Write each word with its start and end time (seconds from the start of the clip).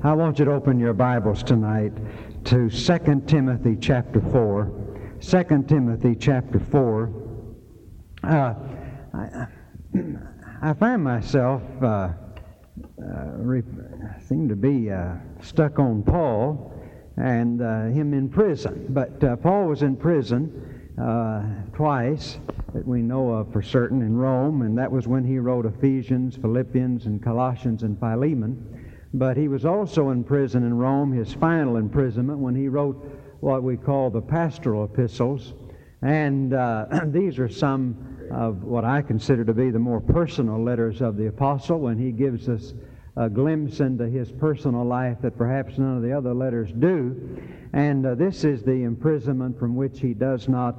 I 0.00 0.12
want 0.12 0.38
you 0.38 0.44
to 0.44 0.52
open 0.52 0.78
your 0.78 0.92
Bibles 0.92 1.42
tonight 1.42 1.92
to 2.44 2.70
2 2.70 3.22
Timothy 3.26 3.76
chapter 3.80 4.20
4. 4.20 4.70
2 5.20 5.64
Timothy 5.66 6.14
chapter 6.14 6.60
4. 6.60 7.12
Uh, 8.22 8.54
I, 9.12 9.46
I, 10.62 10.72
find 10.74 11.02
myself, 11.02 11.62
uh, 11.82 11.86
uh, 11.86 12.12
re- 13.38 13.64
seem 14.24 14.48
to 14.48 14.54
be 14.54 14.88
uh, 14.88 15.14
stuck 15.42 15.80
on 15.80 16.04
Paul 16.04 16.72
and 17.16 17.60
uh, 17.60 17.86
him 17.86 18.14
in 18.14 18.28
prison. 18.28 18.86
But 18.90 19.24
uh, 19.24 19.34
Paul 19.34 19.66
was 19.66 19.82
in 19.82 19.96
prison 19.96 20.92
twice 21.74 22.38
that 22.72 22.86
we 22.86 23.02
know 23.02 23.30
of 23.30 23.52
for 23.52 23.62
certain 23.62 24.02
in 24.02 24.16
Rome, 24.16 24.62
and 24.62 24.78
that 24.78 24.92
was 24.92 25.08
when 25.08 25.24
he 25.24 25.40
wrote 25.40 25.66
Ephesians, 25.66 26.36
Philippians, 26.36 27.06
and 27.06 27.20
Colossians 27.20 27.82
and 27.82 27.98
Philemon. 27.98 28.77
But 29.14 29.36
he 29.36 29.48
was 29.48 29.64
also 29.64 30.10
in 30.10 30.24
prison 30.24 30.64
in 30.64 30.76
Rome, 30.76 31.12
his 31.12 31.32
final 31.32 31.76
imprisonment, 31.76 32.38
when 32.38 32.54
he 32.54 32.68
wrote 32.68 32.96
what 33.40 33.62
we 33.62 33.76
call 33.76 34.10
the 34.10 34.20
pastoral 34.20 34.84
epistles. 34.84 35.54
And 36.02 36.52
uh, 36.52 36.86
these 37.06 37.38
are 37.38 37.48
some 37.48 37.96
of 38.30 38.62
what 38.64 38.84
I 38.84 39.00
consider 39.00 39.44
to 39.44 39.54
be 39.54 39.70
the 39.70 39.78
more 39.78 40.00
personal 40.00 40.62
letters 40.62 41.00
of 41.00 41.16
the 41.16 41.26
apostle 41.26 41.80
when 41.80 41.96
he 41.98 42.12
gives 42.12 42.48
us 42.48 42.74
a 43.16 43.28
glimpse 43.28 43.80
into 43.80 44.06
his 44.06 44.30
personal 44.30 44.84
life 44.84 45.16
that 45.22 45.36
perhaps 45.36 45.78
none 45.78 45.96
of 45.96 46.02
the 46.02 46.12
other 46.12 46.34
letters 46.34 46.70
do. 46.78 47.40
And 47.72 48.06
uh, 48.06 48.14
this 48.14 48.44
is 48.44 48.62
the 48.62 48.84
imprisonment 48.84 49.58
from 49.58 49.74
which 49.74 50.00
he 50.00 50.14
does 50.14 50.48
not 50.48 50.76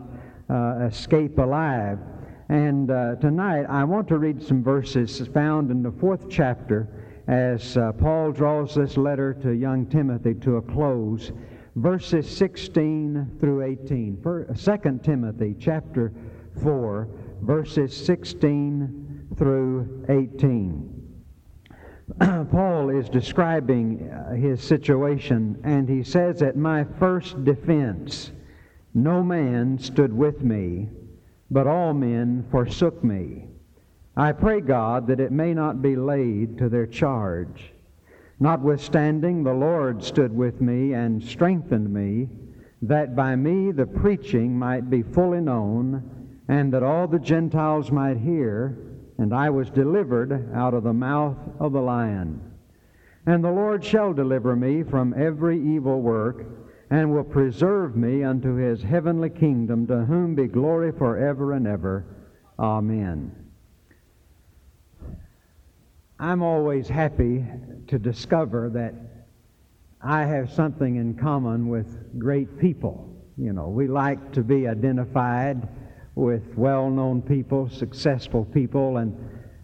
uh, 0.49 0.87
escape 0.87 1.37
alive. 1.37 1.99
And 2.47 2.89
uh, 2.89 3.15
tonight 3.15 3.65
I 3.65 3.83
want 3.83 4.07
to 4.07 4.17
read 4.17 4.41
some 4.41 4.63
verses 4.63 5.27
found 5.33 5.69
in 5.69 5.83
the 5.83 5.91
fourth 5.91 6.29
chapter 6.29 6.87
as 7.29 7.77
uh, 7.77 7.91
Paul 7.91 8.31
draws 8.31 8.73
this 8.73 8.97
letter 8.97 9.35
to 9.43 9.51
young 9.51 9.85
Timothy 9.85 10.33
to 10.35 10.55
a 10.55 10.61
close. 10.63 11.31
Verses 11.75 12.27
16 12.27 13.37
through 13.39 13.61
18. 13.61 14.17
2 14.57 14.99
Timothy 15.03 15.55
chapter 15.59 16.11
4, 16.63 17.07
verses 17.43 17.95
16 17.95 19.27
through 19.37 20.05
18. 20.09 20.95
Paul 22.51 22.89
is 22.89 23.07
describing 23.09 24.09
uh, 24.09 24.33
his 24.33 24.63
situation, 24.63 25.61
and 25.63 25.87
he 25.87 26.01
says, 26.01 26.41
At 26.41 26.57
my 26.57 26.83
first 26.97 27.43
defense, 27.45 28.31
no 28.95 29.21
man 29.21 29.77
stood 29.77 30.11
with 30.11 30.41
me, 30.41 30.89
but 31.51 31.67
all 31.67 31.93
men 31.93 32.43
forsook 32.49 33.03
me. 33.03 33.48
I 34.19 34.33
pray 34.33 34.59
God 34.59 35.07
that 35.07 35.21
it 35.21 35.31
may 35.31 35.53
not 35.53 35.81
be 35.81 35.95
laid 35.95 36.57
to 36.57 36.67
their 36.67 36.85
charge. 36.85 37.71
Notwithstanding, 38.37 39.45
the 39.45 39.53
Lord 39.53 40.03
stood 40.03 40.35
with 40.35 40.59
me 40.59 40.93
and 40.93 41.23
strengthened 41.23 41.89
me, 41.93 42.27
that 42.81 43.15
by 43.15 43.37
me 43.37 43.71
the 43.71 43.85
preaching 43.85 44.59
might 44.59 44.89
be 44.89 45.03
fully 45.03 45.39
known, 45.39 46.03
and 46.49 46.73
that 46.73 46.83
all 46.83 47.07
the 47.07 47.17
Gentiles 47.17 47.91
might 47.91 48.17
hear, 48.17 48.77
and 49.17 49.33
I 49.33 49.49
was 49.49 49.69
delivered 49.69 50.53
out 50.53 50.73
of 50.73 50.83
the 50.83 50.91
mouth 50.91 51.37
of 51.57 51.71
the 51.71 51.81
lion. 51.81 52.41
And 53.25 53.41
the 53.41 53.51
Lord 53.51 53.85
shall 53.85 54.11
deliver 54.11 54.53
me 54.53 54.83
from 54.83 55.13
every 55.15 55.61
evil 55.61 56.01
work 56.01 56.45
and 56.89 57.13
will 57.13 57.23
preserve 57.23 57.95
me 57.95 58.25
unto 58.25 58.55
his 58.55 58.83
heavenly 58.83 59.29
kingdom, 59.29 59.87
to 59.87 60.03
whom 60.03 60.35
be 60.35 60.47
glory 60.47 60.91
forever 60.91 61.53
and 61.53 61.65
ever. 61.65 62.03
Amen. 62.59 63.48
I'm 66.21 66.43
always 66.43 66.89
happy 66.89 67.45
to 67.87 67.97
discover 67.97 68.69
that 68.71 68.93
I 70.01 70.25
have 70.25 70.51
something 70.51 70.97
in 70.97 71.13
common 71.13 71.69
with 71.69 72.19
great 72.19 72.59
people. 72.59 73.09
You 73.37 73.53
know, 73.53 73.69
we 73.69 73.87
like 73.87 74.33
to 74.33 74.43
be 74.43 74.67
identified 74.67 75.65
with 76.15 76.57
well 76.57 76.89
known 76.89 77.21
people, 77.21 77.69
successful 77.69 78.43
people, 78.43 78.97
and 78.97 79.15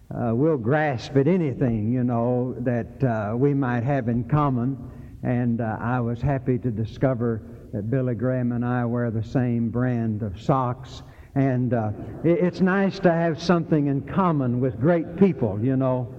uh, 0.09 0.33
we'll 0.33 0.55
grasp 0.55 1.17
at 1.17 1.27
anything, 1.27 1.91
you 1.91 2.05
know, 2.05 2.55
that 2.59 3.03
uh, 3.03 3.35
we 3.35 3.53
might 3.53 3.83
have 3.83 4.07
in 4.07 4.23
common. 4.23 4.77
And 5.23 5.59
uh, 5.59 5.75
I 5.81 5.99
was 5.99 6.21
happy 6.21 6.57
to 6.59 6.71
discover 6.71 7.41
that 7.73 7.91
Billy 7.91 8.15
Graham 8.15 8.53
and 8.53 8.63
I 8.63 8.85
wear 8.85 9.11
the 9.11 9.23
same 9.23 9.71
brand 9.71 10.23
of 10.23 10.39
socks. 10.41 11.03
And 11.35 11.73
uh, 11.73 11.91
it, 12.23 12.39
it's 12.39 12.61
nice 12.61 12.97
to 12.99 13.11
have 13.11 13.41
something 13.41 13.87
in 13.87 14.03
common 14.03 14.61
with 14.61 14.79
great 14.79 15.17
people, 15.17 15.59
you 15.61 15.75
know. 15.75 16.15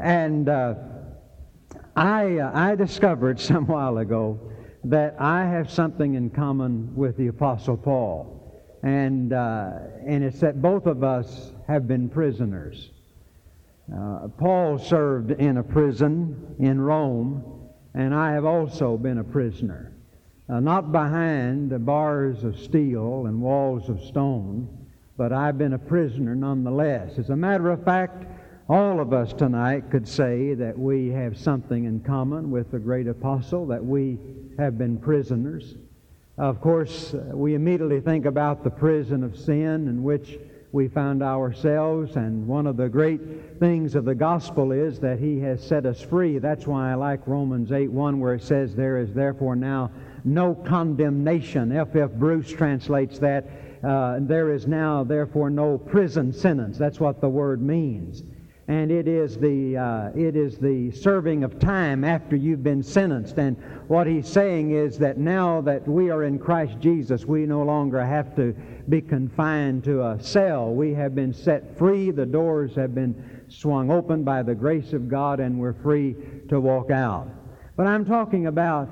And 0.00 0.48
uh, 0.48 0.74
I, 1.96 2.38
uh, 2.38 2.50
I 2.54 2.74
discovered 2.74 3.40
some 3.50 3.66
while 3.66 3.98
ago 3.98 4.40
that 4.84 5.16
I 5.18 5.46
have 5.46 5.70
something 5.70 6.14
in 6.14 6.30
common 6.30 6.94
with 6.94 7.16
the 7.16 7.28
Apostle 7.28 7.76
Paul. 7.76 8.30
And, 8.82 9.32
uh, 9.32 9.78
and 10.06 10.22
it's 10.22 10.40
that 10.40 10.60
both 10.60 10.86
of 10.86 11.02
us 11.02 11.52
have 11.66 11.88
been 11.88 12.08
prisoners. 12.08 12.90
Uh, 13.94 14.28
Paul 14.38 14.78
served 14.78 15.30
in 15.30 15.56
a 15.56 15.62
prison 15.62 16.56
in 16.58 16.80
Rome 16.80 17.64
and 17.94 18.12
I 18.12 18.32
have 18.32 18.44
also 18.44 18.96
been 18.96 19.18
a 19.18 19.24
prisoner. 19.24 19.92
Uh, 20.48 20.60
not 20.60 20.92
behind 20.92 21.70
the 21.70 21.78
bars 21.78 22.44
of 22.44 22.58
steel 22.58 23.26
and 23.26 23.40
walls 23.40 23.88
of 23.88 24.02
stone, 24.02 24.68
but 25.16 25.32
I've 25.32 25.56
been 25.56 25.72
a 25.72 25.78
prisoner 25.78 26.34
nonetheless. 26.34 27.18
As 27.18 27.30
a 27.30 27.36
matter 27.36 27.70
of 27.70 27.84
fact, 27.84 28.26
all 28.68 28.98
of 28.98 29.12
us 29.12 29.34
tonight 29.34 29.90
could 29.90 30.08
say 30.08 30.54
that 30.54 30.78
we 30.78 31.08
have 31.08 31.36
something 31.36 31.84
in 31.84 32.00
common 32.00 32.50
with 32.50 32.70
the 32.70 32.78
great 32.78 33.06
apostle, 33.06 33.66
that 33.66 33.84
we 33.84 34.18
have 34.58 34.78
been 34.78 34.96
prisoners. 34.96 35.74
Of 36.38 36.62
course, 36.62 37.12
uh, 37.12 37.36
we 37.36 37.54
immediately 37.54 38.00
think 38.00 38.24
about 38.24 38.64
the 38.64 38.70
prison 38.70 39.22
of 39.22 39.36
sin 39.36 39.86
in 39.86 40.02
which 40.02 40.38
we 40.72 40.88
found 40.88 41.22
ourselves. 41.22 42.16
And 42.16 42.48
one 42.48 42.66
of 42.66 42.78
the 42.78 42.88
great 42.88 43.60
things 43.60 43.94
of 43.94 44.06
the 44.06 44.14
gospel 44.14 44.72
is 44.72 44.98
that 45.00 45.18
he 45.18 45.38
has 45.40 45.62
set 45.62 45.84
us 45.84 46.00
free. 46.00 46.38
That's 46.38 46.66
why 46.66 46.90
I 46.90 46.94
like 46.94 47.26
Romans 47.26 47.70
8 47.70 47.92
1, 47.92 48.18
where 48.18 48.34
it 48.34 48.42
says, 48.42 48.74
There 48.74 48.96
is 48.96 49.12
therefore 49.12 49.56
now 49.56 49.90
no 50.24 50.54
condemnation. 50.54 51.70
F. 51.70 51.94
F. 51.94 52.12
Bruce 52.12 52.50
translates 52.50 53.18
that. 53.18 53.46
Uh, 53.84 54.16
there 54.22 54.50
is 54.54 54.66
now, 54.66 55.04
therefore, 55.04 55.50
no 55.50 55.76
prison 55.76 56.32
sentence. 56.32 56.78
That's 56.78 56.98
what 56.98 57.20
the 57.20 57.28
word 57.28 57.60
means 57.60 58.22
and 58.66 58.90
it 58.90 59.06
is 59.06 59.36
the 59.36 59.76
uh, 59.76 60.08
it 60.14 60.36
is 60.36 60.56
the 60.56 60.90
serving 60.92 61.44
of 61.44 61.58
time 61.58 62.02
after 62.02 62.34
you've 62.34 62.62
been 62.62 62.82
sentenced. 62.82 63.36
And 63.36 63.56
what 63.88 64.06
he's 64.06 64.26
saying 64.26 64.70
is 64.70 64.98
that 64.98 65.18
now 65.18 65.60
that 65.62 65.86
we 65.86 66.10
are 66.10 66.24
in 66.24 66.38
Christ 66.38 66.78
Jesus 66.80 67.26
we 67.26 67.44
no 67.44 67.62
longer 67.62 68.04
have 68.04 68.34
to 68.36 68.54
be 68.88 69.02
confined 69.02 69.84
to 69.84 70.02
a 70.06 70.22
cell. 70.22 70.72
We 70.72 70.94
have 70.94 71.14
been 71.14 71.32
set 71.32 71.76
free. 71.76 72.10
The 72.10 72.26
doors 72.26 72.74
have 72.74 72.94
been 72.94 73.42
swung 73.48 73.90
open 73.90 74.24
by 74.24 74.42
the 74.42 74.54
grace 74.54 74.92
of 74.94 75.08
God 75.08 75.40
and 75.40 75.58
we're 75.58 75.74
free 75.74 76.16
to 76.48 76.58
walk 76.58 76.90
out. 76.90 77.28
But 77.76 77.86
I'm 77.86 78.04
talking 78.04 78.46
about 78.46 78.88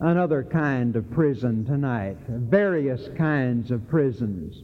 another 0.00 0.44
kind 0.44 0.94
of 0.94 1.10
prison 1.10 1.64
tonight 1.64 2.16
various 2.28 3.08
kinds 3.16 3.72
of 3.72 3.88
prisons 3.88 4.62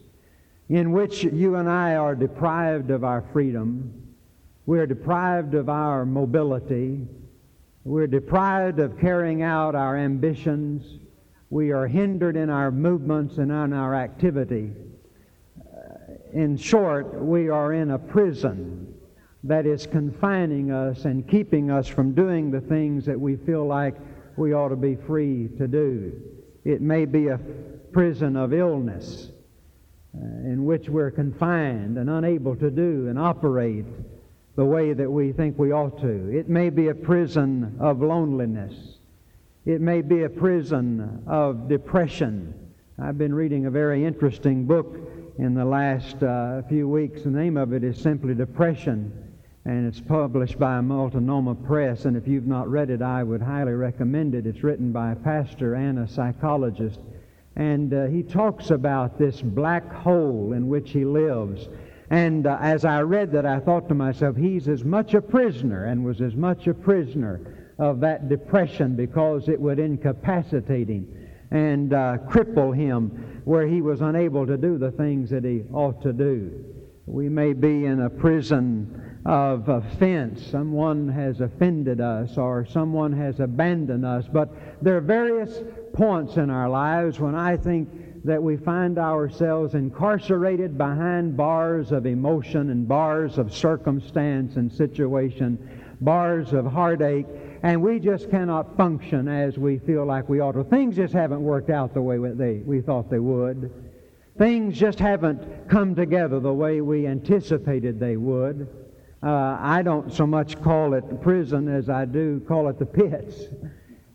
in 0.69 0.93
which 0.93 1.25
you 1.25 1.57
and 1.57 1.69
I 1.69 1.97
are 1.97 2.15
deprived 2.15 2.93
of 2.93 3.03
our 3.03 3.25
freedom 3.33 4.04
we're 4.67 4.87
deprived 4.87 5.55
of 5.55 5.69
our 5.69 6.07
mobility. 6.07 7.07
We're 7.85 8.07
deprived 8.07 8.79
of 8.79 8.99
carrying 8.99 9.43
out 9.43 9.75
our 9.75 9.97
ambitions. 9.97 11.01
We 11.51 11.71
are 11.71 11.87
hindered 11.87 12.37
in 12.37 12.49
our 12.49 12.71
movements 12.71 13.37
and 13.37 13.51
in 13.51 13.73
our 13.75 13.95
activity. 13.95 14.73
Uh, 15.61 16.15
in 16.33 16.57
short, 16.57 17.15
we 17.23 17.51
are 17.51 17.75
in 17.75 17.91
a 17.91 17.99
prison 17.99 18.95
that 19.43 19.67
is 19.67 19.87
confining 19.87 20.71
us 20.71 21.05
and 21.05 21.29
keeping 21.29 21.71
us 21.71 21.87
from 21.87 22.15
doing 22.15 22.51
the 22.51 22.63
things 22.63 23.05
that 23.05 23.21
we 23.21 23.37
feel 23.37 23.67
like 23.67 23.95
we 24.37 24.55
ought 24.55 24.71
to 24.71 24.77
be 24.77 24.97
free 24.97 25.51
to 25.59 25.69
do. 25.69 26.23
It 26.65 26.81
may 26.81 27.05
be 27.05 27.29
a 27.29 27.39
prison 27.93 28.35
of 28.35 28.55
illness 28.55 29.29
uh, 30.17 30.25
in 30.25 30.65
which 30.65 30.89
we're 30.89 31.11
confined 31.11 31.99
and 31.99 32.09
unable 32.09 32.57
to 32.57 32.71
do 32.71 33.09
and 33.09 33.19
operate 33.19 33.85
the 34.57 34.65
way 34.65 34.93
that 34.93 35.11
we 35.11 35.33
think 35.33 35.59
we 35.59 35.73
ought 35.73 36.01
to. 36.01 36.31
It 36.31 36.49
may 36.49 36.71
be 36.71 36.89
a 36.89 36.95
prison 36.95 37.77
of 37.81 38.03
loneliness. 38.03 38.75
It 39.67 39.81
may 39.81 40.03
be 40.03 40.23
a 40.23 40.29
prison 40.29 41.23
of 41.27 41.69
depression. 41.69 42.55
I've 42.99 43.19
been 43.19 43.35
reading 43.35 43.67
a 43.67 43.71
very 43.71 44.05
interesting 44.05 44.67
book 44.67 44.97
in 45.39 45.55
the 45.55 45.65
last 45.65 46.23
uh, 46.23 46.63
few 46.69 46.89
weeks. 46.89 47.23
The 47.23 47.31
name 47.31 47.57
of 47.57 47.73
it 47.73 47.83
is 47.83 48.01
simply 48.01 48.35
Depression, 48.35 49.13
and 49.65 49.87
it's 49.87 50.01
published 50.01 50.59
by 50.59 50.81
Multnomah 50.81 51.57
Press. 51.57 52.05
And 52.05 52.17
if 52.17 52.29
you've 52.29 52.47
not 52.47 52.71
read 52.71 52.91
it, 52.91 53.03
I 53.03 53.25
would 53.25 53.43
highly 53.43 53.73
recommend 53.73 54.37
it. 54.37 54.47
It's 54.47 54.63
written 54.63 54.93
by 54.93 55.13
a 55.13 55.17
pastor 55.17 55.75
and 55.75 55.99
a 55.99 56.07
psychologist. 56.07 57.01
And 57.57 57.93
uh, 57.93 58.07
he 58.07 58.23
talks 58.23 58.71
about 58.71 59.19
this 59.19 59.41
black 59.43 59.93
hole 59.93 60.53
in 60.53 60.69
which 60.69 60.91
he 60.91 61.05
lives 61.05 61.69
and 62.11 62.47
uh, 62.47 62.59
as 62.61 62.85
I 62.85 63.01
read 63.01 63.33
that, 63.33 63.47
I 63.47 63.61
thought 63.61 63.89
to 63.89 63.95
myself, 63.95 64.37
he's 64.37 64.69
as 64.69 64.85
much 64.85 65.15
a 65.15 65.23
prisoner 65.23 65.87
and 65.87 66.05
was 66.05 66.21
as 66.21 66.35
much 66.35 66.67
a 66.67 66.75
prisoner 66.75 67.73
of 67.79 68.01
that 68.01 68.29
depression 68.29 68.95
because 68.95 69.49
it 69.49 69.61
would 69.61 69.79
incapacitate 69.79 70.89
him 70.89 71.09
and 71.51 71.93
uh, 71.93 72.19
cripple 72.29 72.75
him 72.75 73.43
where 73.45 73.67
he 73.67 73.81
was 73.81 74.01
unable 74.01 74.47
to 74.47 74.57
do 74.57 74.79
the 74.79 74.91
things 74.93 75.31
that 75.31 75.45
he 75.45 75.63
ought 75.73 76.03
to 76.03 76.13
do. 76.13 76.65
We 77.07 77.29
may 77.29 77.53
be 77.53 77.85
in 77.85 78.01
a 78.01 78.11
prison 78.11 79.21
of 79.27 79.69
offense. 79.69 80.47
Someone 80.47 81.09
has 81.09 81.41
offended 81.41 82.01
us 82.01 82.37
or 82.39 82.67
someone 82.67 83.13
has 83.13 83.41
abandoned 83.41 84.05
us. 84.05 84.27
But 84.31 84.83
there 84.83 84.97
are 84.97 85.03
various 85.03 85.63
points 85.93 86.37
in 86.37 86.51
our 86.51 86.69
lives 86.69 87.21
when 87.21 87.35
I 87.35 87.57
think 87.57 87.89
that 88.25 88.43
we 88.43 88.57
find 88.57 88.99
ourselves 88.99 89.75
incarcerated 89.75 90.79
behind 90.79 91.37
bars 91.37 91.93
of 91.93 92.07
emotion 92.07 92.71
and 92.71 92.89
bars 92.89 93.37
of 93.37 93.55
circumstance 93.55 94.57
and 94.57 94.73
situation, 94.73 95.59
bars 96.01 96.55
of 96.55 96.65
heartache, 96.65 97.27
and 97.63 97.83
we 97.83 97.99
just 97.99 98.31
cannot 98.31 98.77
function 98.77 99.29
as 99.29 99.59
we 99.59 99.79
feel 99.79 100.07
like 100.07 100.29
we 100.29 100.41
ought 100.41 100.53
to. 100.53 100.65
Things 100.65 100.97
just 100.97 101.13
haven't 101.13 101.43
worked 101.43 101.69
out 101.69 101.93
the 101.93 102.01
way 102.01 102.17
they, 102.33 102.63
we 102.65 102.81
thought 102.81 103.11
they 103.11 103.19
would. 103.19 103.71
Things 104.39 104.77
just 104.77 104.99
haven't 104.99 105.69
come 105.69 105.95
together 105.95 106.41
the 106.41 106.53
way 106.53 106.81
we 106.81 107.07
anticipated 107.07 108.01
they 108.01 108.17
would. 108.17 108.69
Uh, 109.23 109.57
I 109.61 109.83
don't 109.83 110.13
so 110.13 110.27
much 110.27 110.61
call 110.61 110.95
it 110.95 111.23
prison 111.23 111.69
as 111.69 111.89
I 111.89 112.05
do 112.05 112.41
call 112.47 112.69
it 112.69 112.79
the 112.79 112.87
pits. 112.87 113.45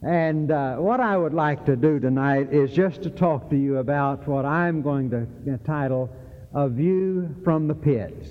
And 0.02 0.50
uh, 0.50 0.78
what 0.78 1.02
I 1.02 1.18
would 1.18 1.34
like 1.34 1.66
to 1.66 1.76
do 1.76 2.00
tonight 2.00 2.54
is 2.54 2.72
just 2.72 3.04
to 3.04 3.10
talk 3.10 3.50
to 3.50 3.58
you 3.58 3.78
about 3.78 4.26
what 4.28 4.46
I'm 4.46 4.82
going 4.82 5.10
to 5.10 5.58
title 5.66 6.10
A 6.54 6.70
View 6.70 7.36
from 7.44 7.68
the 7.68 7.76
Pits. 7.76 8.30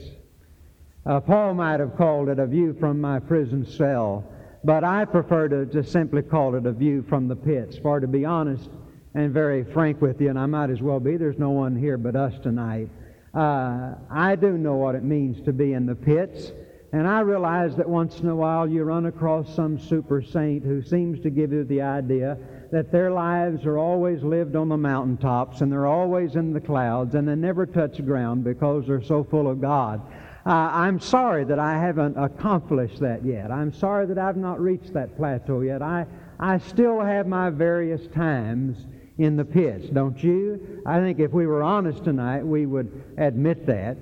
Uh, 1.04 1.20
Paul 1.20 1.54
might 1.54 1.80
have 1.80 1.96
called 1.96 2.30
it 2.30 2.38
A 2.38 2.46
View 2.46 2.74
from 2.80 3.00
My 3.00 3.18
Prison 3.18 3.66
Cell, 3.66 4.24
but 4.64 4.82
I 4.82 5.04
prefer 5.04 5.48
to 5.48 5.66
just 5.66 5.92
simply 5.92 6.22
call 6.22 6.54
it 6.54 6.64
A 6.64 6.72
View 6.72 7.04
from 7.06 7.28
the 7.28 7.36
Pits. 7.36 7.76
For 7.76 8.00
to 8.00 8.06
be 8.06 8.24
honest, 8.24 8.70
and 9.14 9.32
very 9.32 9.64
frank 9.64 10.00
with 10.00 10.20
you, 10.20 10.30
and 10.30 10.38
I 10.38 10.46
might 10.46 10.70
as 10.70 10.80
well 10.80 11.00
be. 11.00 11.16
There's 11.16 11.38
no 11.38 11.50
one 11.50 11.76
here 11.76 11.98
but 11.98 12.16
us 12.16 12.38
tonight. 12.42 12.88
Uh, 13.34 13.94
I 14.10 14.36
do 14.36 14.56
know 14.56 14.76
what 14.76 14.94
it 14.94 15.04
means 15.04 15.40
to 15.44 15.52
be 15.52 15.74
in 15.74 15.86
the 15.86 15.94
pits, 15.94 16.52
and 16.92 17.06
I 17.06 17.20
realize 17.20 17.76
that 17.76 17.88
once 17.88 18.20
in 18.20 18.28
a 18.28 18.36
while 18.36 18.68
you 18.68 18.82
run 18.82 19.06
across 19.06 19.54
some 19.54 19.78
super 19.78 20.22
saint 20.22 20.64
who 20.64 20.82
seems 20.82 21.20
to 21.20 21.30
give 21.30 21.52
you 21.52 21.64
the 21.64 21.82
idea 21.82 22.38
that 22.70 22.90
their 22.90 23.10
lives 23.10 23.66
are 23.66 23.78
always 23.78 24.22
lived 24.22 24.56
on 24.56 24.68
the 24.68 24.76
mountaintops 24.76 25.60
and 25.60 25.70
they're 25.70 25.86
always 25.86 26.34
in 26.34 26.52
the 26.52 26.60
clouds 26.60 27.14
and 27.14 27.28
they 27.28 27.34
never 27.34 27.66
touch 27.66 28.04
ground 28.04 28.42
because 28.44 28.86
they're 28.86 29.02
so 29.02 29.22
full 29.22 29.50
of 29.50 29.60
God. 29.60 30.00
Uh, 30.46 30.70
I'm 30.72 30.98
sorry 30.98 31.44
that 31.44 31.58
I 31.58 31.78
haven't 31.78 32.16
accomplished 32.16 33.00
that 33.00 33.22
yet. 33.22 33.50
I'm 33.50 33.72
sorry 33.72 34.06
that 34.06 34.18
I've 34.18 34.38
not 34.38 34.58
reached 34.58 34.94
that 34.94 35.14
plateau 35.16 35.60
yet. 35.60 35.82
I, 35.82 36.06
I 36.40 36.56
still 36.56 37.00
have 37.00 37.26
my 37.26 37.50
various 37.50 38.06
times 38.08 38.86
in 39.18 39.36
the 39.36 39.44
pits, 39.44 39.88
don't 39.90 40.22
you? 40.22 40.82
I 40.86 41.00
think 41.00 41.18
if 41.18 41.32
we 41.32 41.46
were 41.46 41.62
honest 41.62 42.04
tonight, 42.04 42.46
we 42.46 42.64
would 42.64 43.02
admit 43.18 43.66
that. 43.66 43.98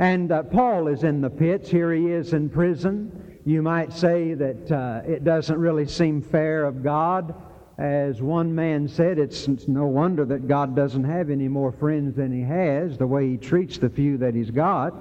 And 0.00 0.32
uh, 0.32 0.44
Paul 0.44 0.88
is 0.88 1.04
in 1.04 1.20
the 1.20 1.28
pits. 1.28 1.68
Here 1.68 1.92
he 1.92 2.06
is 2.06 2.32
in 2.32 2.48
prison. 2.48 3.38
You 3.44 3.60
might 3.60 3.92
say 3.92 4.32
that 4.32 4.72
uh, 4.72 5.02
it 5.06 5.24
doesn't 5.24 5.58
really 5.58 5.86
seem 5.86 6.22
fair 6.22 6.64
of 6.64 6.82
God. 6.82 7.34
As 7.76 8.22
one 8.22 8.54
man 8.54 8.88
said, 8.88 9.18
it's, 9.18 9.46
it's 9.46 9.68
no 9.68 9.84
wonder 9.84 10.24
that 10.24 10.48
God 10.48 10.74
doesn't 10.74 11.04
have 11.04 11.28
any 11.28 11.48
more 11.48 11.70
friends 11.70 12.16
than 12.16 12.32
he 12.32 12.40
has, 12.40 12.96
the 12.96 13.06
way 13.06 13.28
he 13.28 13.36
treats 13.36 13.76
the 13.76 13.90
few 13.90 14.16
that 14.16 14.34
he's 14.34 14.50
got. 14.50 14.94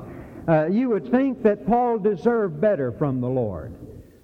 Uh, 0.49 0.67
you 0.67 0.89
would 0.89 1.09
think 1.09 1.43
that 1.43 1.65
Paul 1.65 1.97
deserved 1.97 2.59
better 2.59 2.91
from 2.91 3.21
the 3.21 3.29
Lord. 3.29 3.73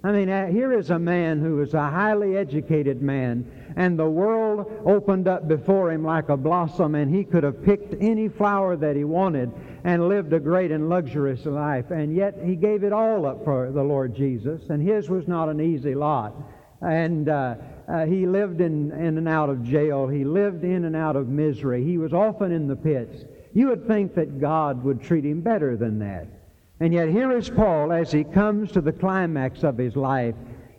I 0.06 0.12
mean, 0.12 0.28
uh, 0.28 0.46
here 0.46 0.72
is 0.72 0.90
a 0.90 1.00
man 1.00 1.40
who 1.40 1.60
is 1.62 1.74
a 1.74 1.90
highly 1.90 2.36
educated 2.36 3.02
man, 3.02 3.44
and 3.74 3.98
the 3.98 4.08
world 4.08 4.70
opened 4.86 5.26
up 5.26 5.48
before 5.48 5.90
him 5.90 6.04
like 6.04 6.28
a 6.28 6.36
blossom, 6.36 6.94
and 6.94 7.12
he 7.12 7.24
could 7.24 7.42
have 7.42 7.64
picked 7.64 8.00
any 8.00 8.28
flower 8.28 8.76
that 8.76 8.94
he 8.94 9.02
wanted 9.02 9.50
and 9.82 10.08
lived 10.08 10.32
a 10.32 10.38
great 10.38 10.70
and 10.70 10.88
luxurious 10.88 11.44
life. 11.44 11.90
And 11.90 12.14
yet 12.14 12.38
he 12.40 12.54
gave 12.54 12.84
it 12.84 12.92
all 12.92 13.26
up 13.26 13.42
for 13.42 13.72
the 13.72 13.82
Lord 13.82 14.14
Jesus, 14.14 14.70
and 14.70 14.80
his 14.80 15.10
was 15.10 15.26
not 15.26 15.48
an 15.48 15.60
easy 15.60 15.96
lot. 15.96 16.36
And 16.82 17.28
uh, 17.28 17.56
uh, 17.88 18.06
he 18.06 18.26
lived 18.26 18.60
in, 18.60 18.92
in 18.92 19.18
and 19.18 19.28
out 19.28 19.50
of 19.50 19.64
jail. 19.64 20.06
He 20.06 20.24
lived 20.24 20.62
in 20.62 20.84
and 20.84 20.94
out 20.94 21.16
of 21.16 21.26
misery. 21.26 21.82
He 21.82 21.98
was 21.98 22.12
often 22.12 22.52
in 22.52 22.68
the 22.68 22.76
pits. 22.76 23.24
You 23.54 23.70
would 23.70 23.88
think 23.88 24.14
that 24.14 24.40
God 24.40 24.84
would 24.84 25.02
treat 25.02 25.24
him 25.24 25.40
better 25.40 25.76
than 25.76 25.98
that. 25.98 26.28
And 26.78 26.92
yet, 26.92 27.08
here 27.08 27.32
is 27.32 27.48
Paul 27.48 27.90
as 27.90 28.12
he 28.12 28.22
comes 28.22 28.70
to 28.72 28.82
the 28.82 28.92
climax 28.92 29.64
of 29.64 29.78
his 29.78 29.96
life. 29.96 30.34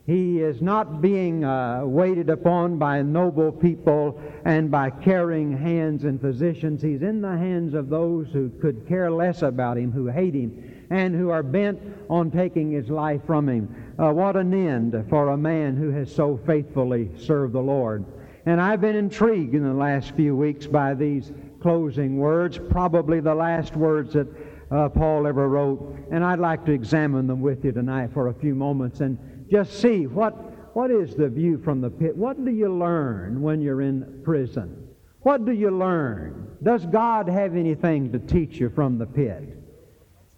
He 0.06 0.40
is 0.40 0.62
not 0.62 1.02
being 1.02 1.44
uh, 1.44 1.82
waited 1.84 2.30
upon 2.30 2.78
by 2.78 3.02
noble 3.02 3.52
people 3.52 4.22
and 4.46 4.72
by 4.72 4.90
caring 4.90 5.58
hands 5.58 6.06
and 6.06 6.22
physicians. 6.22 6.82
He's 6.82 7.02
in 7.02 7.20
the 7.22 7.36
hands 7.36 7.74
of 7.74 7.90
those 7.90 8.28
who 8.32 8.50
could 8.62 8.88
care 8.88 9.12
less 9.12 9.42
about 9.42 9.78
him, 9.78 9.92
who 9.92 10.08
hate 10.08 10.34
him, 10.34 10.86
and 10.90 11.14
who 11.14 11.30
are 11.30 11.44
bent 11.44 11.80
on 12.10 12.32
taking 12.32 12.72
his 12.72 12.90
life 12.90 13.22
from 13.26 13.50
him. 13.50 13.94
Uh, 14.00 14.14
what 14.14 14.38
an 14.38 14.54
end 14.54 15.04
for 15.10 15.30
a 15.30 15.38
man 15.38 15.76
who 15.76 15.90
has 15.90 16.14
so 16.14 16.40
faithfully 16.46 17.10
served 17.18 17.54
the 17.54 17.60
Lord. 17.60 18.06
And 18.46 18.62
I've 18.62 18.80
been 18.80 18.96
intrigued 18.96 19.56
in 19.56 19.64
the 19.64 19.74
last 19.74 20.12
few 20.12 20.38
weeks 20.38 20.68
by 20.68 20.94
these 20.94 21.34
closing 21.60 22.18
words, 22.18 22.58
probably 22.70 23.20
the 23.20 23.36
last 23.36 23.76
words 23.76 24.14
that 24.14 24.28
uh, 24.72 24.90
Paul 24.90 25.28
ever 25.28 25.48
wrote. 25.48 26.08
And 26.12 26.24
I'd 26.24 26.40
like 26.40 26.66
to 26.66 26.72
examine 26.72 27.28
them 27.28 27.42
with 27.42 27.64
you 27.64 27.72
tonight 27.72 28.12
for 28.14 28.28
a 28.28 28.34
few 28.34 28.56
moments 28.56 29.00
and 29.00 29.18
just 29.50 29.80
see 29.80 30.08
what, 30.08 30.76
what 30.76 30.92
is 30.92 31.16
the 31.16 31.30
view 31.30 31.58
from 31.64 31.82
the 31.82 31.90
pit. 31.90 32.16
What 32.16 32.44
do 32.44 32.52
you 32.52 32.74
learn 32.74 33.42
when 33.42 33.62
you're 33.62 33.82
in 33.82 34.22
prison? 34.24 34.88
What 35.22 35.46
do 35.46 35.52
you 35.52 35.72
learn? 35.72 36.56
Does 36.64 36.86
God 36.86 37.28
have 37.30 37.56
anything 37.56 38.12
to 38.12 38.20
teach 38.20 38.60
you 38.60 38.70
from 38.70 38.98
the 38.98 39.06
pit? 39.06 39.58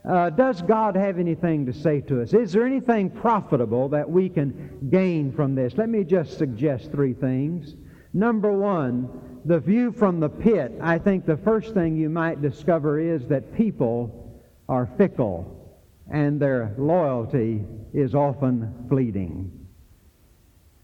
Uh, 0.07 0.29
does 0.29 0.61
God 0.61 0.95
have 0.95 1.19
anything 1.19 1.65
to 1.65 1.73
say 1.73 2.01
to 2.01 2.21
us? 2.21 2.33
Is 2.33 2.53
there 2.53 2.65
anything 2.65 3.09
profitable 3.09 3.89
that 3.89 4.09
we 4.09 4.29
can 4.29 4.87
gain 4.89 5.31
from 5.31 5.55
this? 5.55 5.75
Let 5.77 5.89
me 5.89 6.03
just 6.03 6.37
suggest 6.37 6.91
three 6.91 7.13
things. 7.13 7.75
Number 8.13 8.51
one, 8.51 9.09
the 9.45 9.59
view 9.59 9.91
from 9.91 10.19
the 10.19 10.29
pit, 10.29 10.73
I 10.81 10.97
think 10.97 11.25
the 11.25 11.37
first 11.37 11.73
thing 11.73 11.95
you 11.95 12.09
might 12.09 12.41
discover 12.41 12.99
is 12.99 13.27
that 13.27 13.53
people 13.53 14.18
are 14.69 14.87
fickle 14.97 15.55
and 16.09 16.39
their 16.39 16.73
loyalty 16.77 17.65
is 17.93 18.15
often 18.15 18.85
fleeting. 18.87 19.51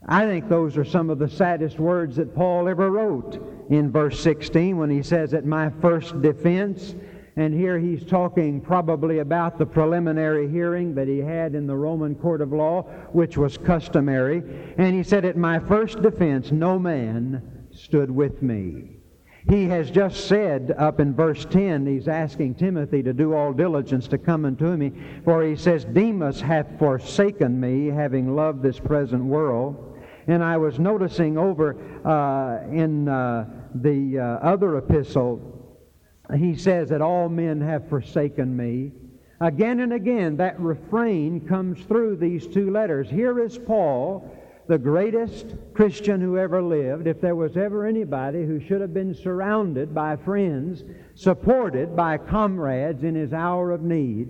I 0.08 0.26
think 0.26 0.50
those 0.50 0.78
are 0.78 0.86
some 0.86 1.10
of 1.10 1.18
the 1.18 1.30
saddest 1.30 1.80
words 1.80 2.18
that 2.18 2.36
Paul 2.36 2.68
ever 2.68 2.92
wrote 2.92 3.40
in 3.70 3.92
verse 3.92 4.20
16 4.20 4.78
when 4.78 4.90
he 4.90 5.02
says, 5.02 5.34
At 5.34 5.46
my 5.46 5.72
first 5.82 6.22
defense, 6.22 6.96
and 7.38 7.54
here 7.54 7.80
he's 7.80 8.06
talking 8.06 8.62
probably 8.62 9.20
about 9.20 9.58
the 9.58 9.66
preliminary 9.66 10.48
hearing 10.48 10.94
that 10.96 11.08
he 11.08 11.20
had 11.20 11.56
in 11.56 11.66
the 11.66 11.76
Roman 11.76 12.16
court 12.16 12.42
of 12.42 12.54
law, 12.54 12.84
which 13.14 13.36
was 13.36 13.58
customary. 13.58 14.44
And 14.78 14.96
he 14.96 15.04
said, 15.04 15.26
At 15.26 15.38
my 15.38 15.60
first 15.60 16.02
defense, 16.02 16.52
no 16.52 16.78
man 16.78 17.68
stood 17.72 18.12
with 18.12 18.44
me. 18.44 18.95
He 19.48 19.66
has 19.66 19.92
just 19.92 20.28
said 20.28 20.74
up 20.78 21.00
in 21.00 21.14
verse 21.14 21.46
10, 21.46 21.86
he's 21.86 22.08
asking 22.08 22.56
Timothy 22.56 23.04
to 23.04 23.14
do 23.14 23.34
all 23.34 23.54
diligence 23.54 24.08
to 24.08 24.18
come 24.18 24.44
unto 24.44 24.76
me, 24.76 24.92
for 25.24 25.44
he 25.44 25.56
says, 25.56 25.86
Demas 25.86 26.42
hath 26.42 26.80
forsaken 26.80 27.60
me, 27.60 27.88
having 27.88 28.36
loved 28.36 28.64
this 28.64 28.80
present 28.80 29.24
world. 29.24 30.00
And 30.26 30.44
I 30.44 30.58
was 30.58 30.80
noticing 30.80 31.38
over 31.38 31.78
uh, 32.04 32.68
in 32.72 33.08
uh, 33.08 33.46
the 33.76 34.18
uh, 34.18 34.24
other 34.24 34.78
epistle, 34.78 35.78
he 36.36 36.56
says 36.56 36.90
that 36.90 37.04
all 37.04 37.30
men 37.30 37.62
have 37.62 37.88
forsaken 37.88 38.58
me. 38.58 38.94
Again 39.42 39.82
and 39.82 39.94
again, 39.94 40.38
that 40.38 40.60
refrain 40.60 41.40
comes 41.42 41.84
through 41.86 42.16
these 42.16 42.48
two 42.48 42.72
letters. 42.72 43.12
Here 43.12 43.40
is 43.40 43.60
Paul 43.60 44.32
the 44.68 44.78
greatest 44.78 45.56
Christian 45.74 46.22
who 46.22 46.38
ever 46.38 46.62
lived, 46.62 47.08
if 47.08 47.22
there 47.22 47.36
was 47.36 47.56
ever 47.56 47.86
anybody 47.86 48.46
who 48.46 48.60
should 48.60 48.82
have 48.82 48.94
been 48.94 49.14
surrounded 49.14 49.94
by 49.94 50.16
friends, 50.16 50.84
supported 51.14 51.96
by 51.96 52.18
comrades 52.18 53.04
in 53.04 53.16
his 53.16 53.34
hour 53.34 53.72
of 53.72 53.82
need, 53.82 54.30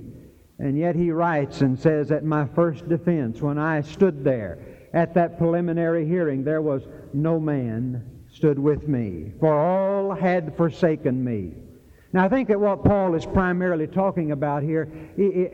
and 0.59 0.77
yet 0.77 0.95
he 0.95 1.11
writes 1.11 1.61
and 1.61 1.79
says, 1.79 2.11
At 2.11 2.23
my 2.23 2.45
first 2.47 2.87
defense, 2.87 3.41
when 3.41 3.57
I 3.57 3.81
stood 3.81 4.23
there 4.23 4.59
at 4.93 5.13
that 5.13 5.37
preliminary 5.37 6.05
hearing, 6.05 6.43
there 6.43 6.61
was 6.61 6.87
no 7.13 7.39
man 7.39 8.03
stood 8.31 8.59
with 8.59 8.87
me, 8.87 9.31
for 9.39 9.53
all 9.53 10.13
had 10.13 10.55
forsaken 10.57 11.23
me. 11.23 11.53
Now, 12.11 12.23
I 12.23 12.29
think 12.29 12.47
that 12.47 12.59
what 12.59 12.83
Paul 12.83 13.13
is 13.15 13.25
primarily 13.25 13.87
talking 13.87 14.31
about 14.31 14.63
here 14.63 14.89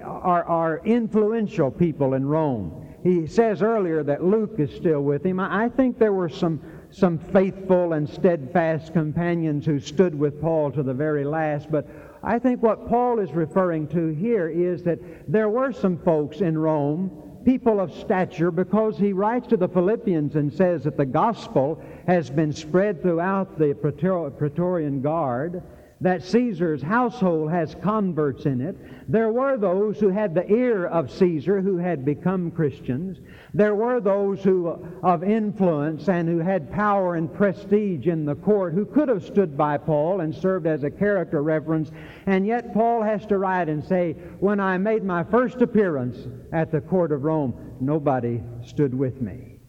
are, 0.04 0.82
influential 0.86 1.72
people 1.72 2.14
in 2.14 2.26
Rome 2.26 2.91
he 3.04 3.26
says 3.26 3.62
earlier 3.62 4.04
that 4.04 4.24
Luke 4.24 4.56
is 4.58 4.72
still 4.72 5.02
with 5.02 5.26
him. 5.26 5.40
I 5.40 5.70
think 5.70 5.98
there 5.98 6.14
were 6.14 6.30
some, 6.30 6.62
some 6.92 7.18
faithful 7.18 7.94
and 7.94 8.08
steadfast 8.08 8.94
companions 8.94 9.66
who 9.66 9.80
stood 9.80 10.14
with 10.18 10.40
Paul 10.40 10.72
to 10.72 10.84
the 10.84 10.94
very 10.94 11.24
last, 11.24 11.72
but 11.72 11.88
I 12.24 12.38
think 12.38 12.62
what 12.62 12.88
Paul 12.88 13.20
is 13.20 13.32
referring 13.32 13.88
to 13.90 14.10
here 14.10 14.50
is 14.50 14.84
that 14.84 15.00
there 15.28 15.50
were 15.50 15.74
some 15.74 15.98
folks 15.98 16.42
in 16.42 16.58
Rome 16.58 17.32
people 17.44 17.80
of 17.80 17.92
stature 17.94 18.52
because 18.52 18.98
he 18.98 19.14
writes 19.14 19.48
to 19.48 19.58
the 19.58 19.68
Philippians 19.68 20.36
and 20.36 20.54
says 20.54 20.84
that 20.84 20.98
the 20.98 21.06
gospel 21.06 21.82
has 22.06 22.30
been 22.30 22.54
spread 22.54 23.02
throughout 23.02 23.58
the 23.58 23.74
Praetorian 23.74 25.02
Guard 25.02 25.64
that 26.02 26.24
Caesar's 26.24 26.82
household 26.82 27.52
has 27.52 27.76
converts 27.76 28.48
in 28.48 28.60
it. 28.60 28.76
There 29.08 29.32
were 29.32 29.56
those 29.56 30.00
who 30.00 30.10
had 30.10 30.34
the 30.34 30.52
ear 30.52 30.88
of 30.88 31.12
Caesar 31.12 31.62
who 31.62 31.78
had 31.78 32.04
become 32.04 32.50
Christians. 32.50 33.20
There 33.54 33.76
were 33.76 34.02
those 34.02 34.44
who 34.44 34.84
of 35.04 35.24
influence 35.24 36.10
and 36.10 36.28
who 36.28 36.40
had 36.40 36.72
power 36.72 37.16
and 37.16 37.32
prestige 37.32 38.08
in 38.08 38.26
the 38.26 38.36
court 38.36 38.74
who 38.74 38.86
could 38.86 39.10
have 39.10 39.24
stood 39.24 39.56
by 39.56 39.78
Paul 39.78 40.22
and 40.22 40.34
served 40.34 40.66
as 40.66 40.84
a 40.84 40.90
character 40.90 41.44
reference. 41.44 41.92
And 42.26 42.48
yet 42.48 42.74
Paul 42.74 43.04
has 43.04 43.24
to 43.28 43.38
write 43.38 43.70
and 43.70 43.84
say, 43.84 44.14
when 44.40 44.60
I 44.60 44.80
made 44.80 45.04
my 45.04 45.24
first 45.24 45.62
appearance 45.62 46.18
at 46.52 46.72
the 46.72 46.82
court 46.82 47.12
of 47.12 47.24
Rome, 47.24 47.76
nobody 47.80 48.42
stood 48.66 48.96
with 48.96 49.22
me. 49.22 49.60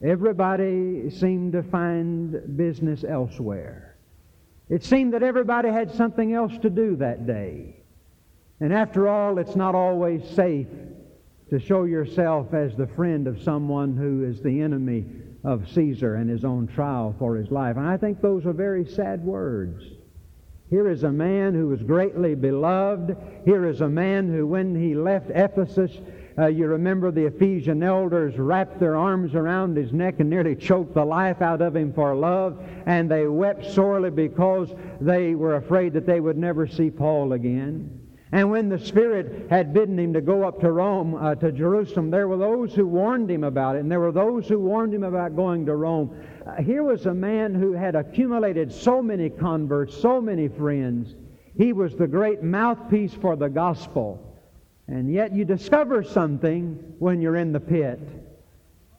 Everybody 0.00 1.10
seemed 1.10 1.52
to 1.52 1.62
find 1.64 2.56
business 2.56 3.04
elsewhere. 3.04 3.89
It 4.70 4.84
seemed 4.84 5.12
that 5.14 5.24
everybody 5.24 5.68
had 5.68 5.92
something 5.92 6.32
else 6.32 6.56
to 6.58 6.70
do 6.70 6.96
that 6.96 7.26
day. 7.26 7.76
And 8.60 8.72
after 8.72 9.08
all, 9.08 9.38
it's 9.38 9.56
not 9.56 9.74
always 9.74 10.22
safe 10.30 10.68
to 11.50 11.58
show 11.58 11.84
yourself 11.84 12.54
as 12.54 12.76
the 12.76 12.86
friend 12.86 13.26
of 13.26 13.42
someone 13.42 13.96
who 13.96 14.24
is 14.24 14.40
the 14.40 14.60
enemy 14.60 15.06
of 15.42 15.68
Caesar 15.70 16.14
and 16.14 16.30
his 16.30 16.44
own 16.44 16.68
trial 16.68 17.16
for 17.18 17.34
his 17.34 17.50
life. 17.50 17.76
And 17.76 17.86
I 17.86 17.96
think 17.96 18.20
those 18.20 18.46
are 18.46 18.52
very 18.52 18.86
sad 18.86 19.24
words. 19.24 19.82
Here 20.68 20.88
is 20.88 21.02
a 21.02 21.10
man 21.10 21.54
who 21.54 21.66
was 21.66 21.82
greatly 21.82 22.36
beloved. 22.36 23.16
Here 23.44 23.66
is 23.66 23.80
a 23.80 23.88
man 23.88 24.32
who, 24.32 24.46
when 24.46 24.76
he 24.76 24.94
left 24.94 25.30
Ephesus, 25.30 25.98
uh, 26.40 26.46
you 26.46 26.66
remember 26.66 27.10
the 27.10 27.26
Ephesian 27.26 27.82
elders 27.82 28.38
wrapped 28.38 28.80
their 28.80 28.96
arms 28.96 29.34
around 29.34 29.76
his 29.76 29.92
neck 29.92 30.20
and 30.20 30.30
nearly 30.30 30.56
choked 30.56 30.94
the 30.94 31.04
life 31.04 31.42
out 31.42 31.60
of 31.60 31.76
him 31.76 31.92
for 31.92 32.14
love, 32.14 32.58
and 32.86 33.10
they 33.10 33.26
wept 33.26 33.64
sorely 33.66 34.10
because 34.10 34.72
they 35.00 35.34
were 35.34 35.56
afraid 35.56 35.92
that 35.92 36.06
they 36.06 36.20
would 36.20 36.38
never 36.38 36.66
see 36.66 36.90
Paul 36.90 37.34
again. 37.34 38.00
And 38.32 38.50
when 38.50 38.68
the 38.68 38.78
Spirit 38.78 39.50
had 39.50 39.74
bidden 39.74 39.98
him 39.98 40.12
to 40.12 40.20
go 40.20 40.44
up 40.44 40.60
to 40.60 40.70
Rome, 40.70 41.14
uh, 41.14 41.34
to 41.34 41.50
Jerusalem, 41.50 42.10
there 42.10 42.28
were 42.28 42.36
those 42.36 42.74
who 42.74 42.86
warned 42.86 43.30
him 43.30 43.44
about 43.44 43.76
it, 43.76 43.80
and 43.80 43.90
there 43.90 44.00
were 44.00 44.12
those 44.12 44.48
who 44.48 44.60
warned 44.60 44.94
him 44.94 45.02
about 45.02 45.34
going 45.34 45.66
to 45.66 45.74
Rome. 45.74 46.16
Uh, 46.46 46.62
here 46.62 46.84
was 46.84 47.06
a 47.06 47.14
man 47.14 47.54
who 47.54 47.72
had 47.72 47.96
accumulated 47.96 48.72
so 48.72 49.02
many 49.02 49.28
converts, 49.28 49.96
so 49.96 50.20
many 50.20 50.46
friends. 50.46 51.16
He 51.56 51.72
was 51.72 51.96
the 51.96 52.06
great 52.06 52.42
mouthpiece 52.42 53.12
for 53.12 53.34
the 53.34 53.48
gospel. 53.48 54.29
And 54.90 55.12
yet 55.12 55.32
you 55.32 55.44
discover 55.44 56.02
something 56.02 56.94
when 56.98 57.22
you're 57.22 57.36
in 57.36 57.52
the 57.52 57.60
pit 57.60 58.00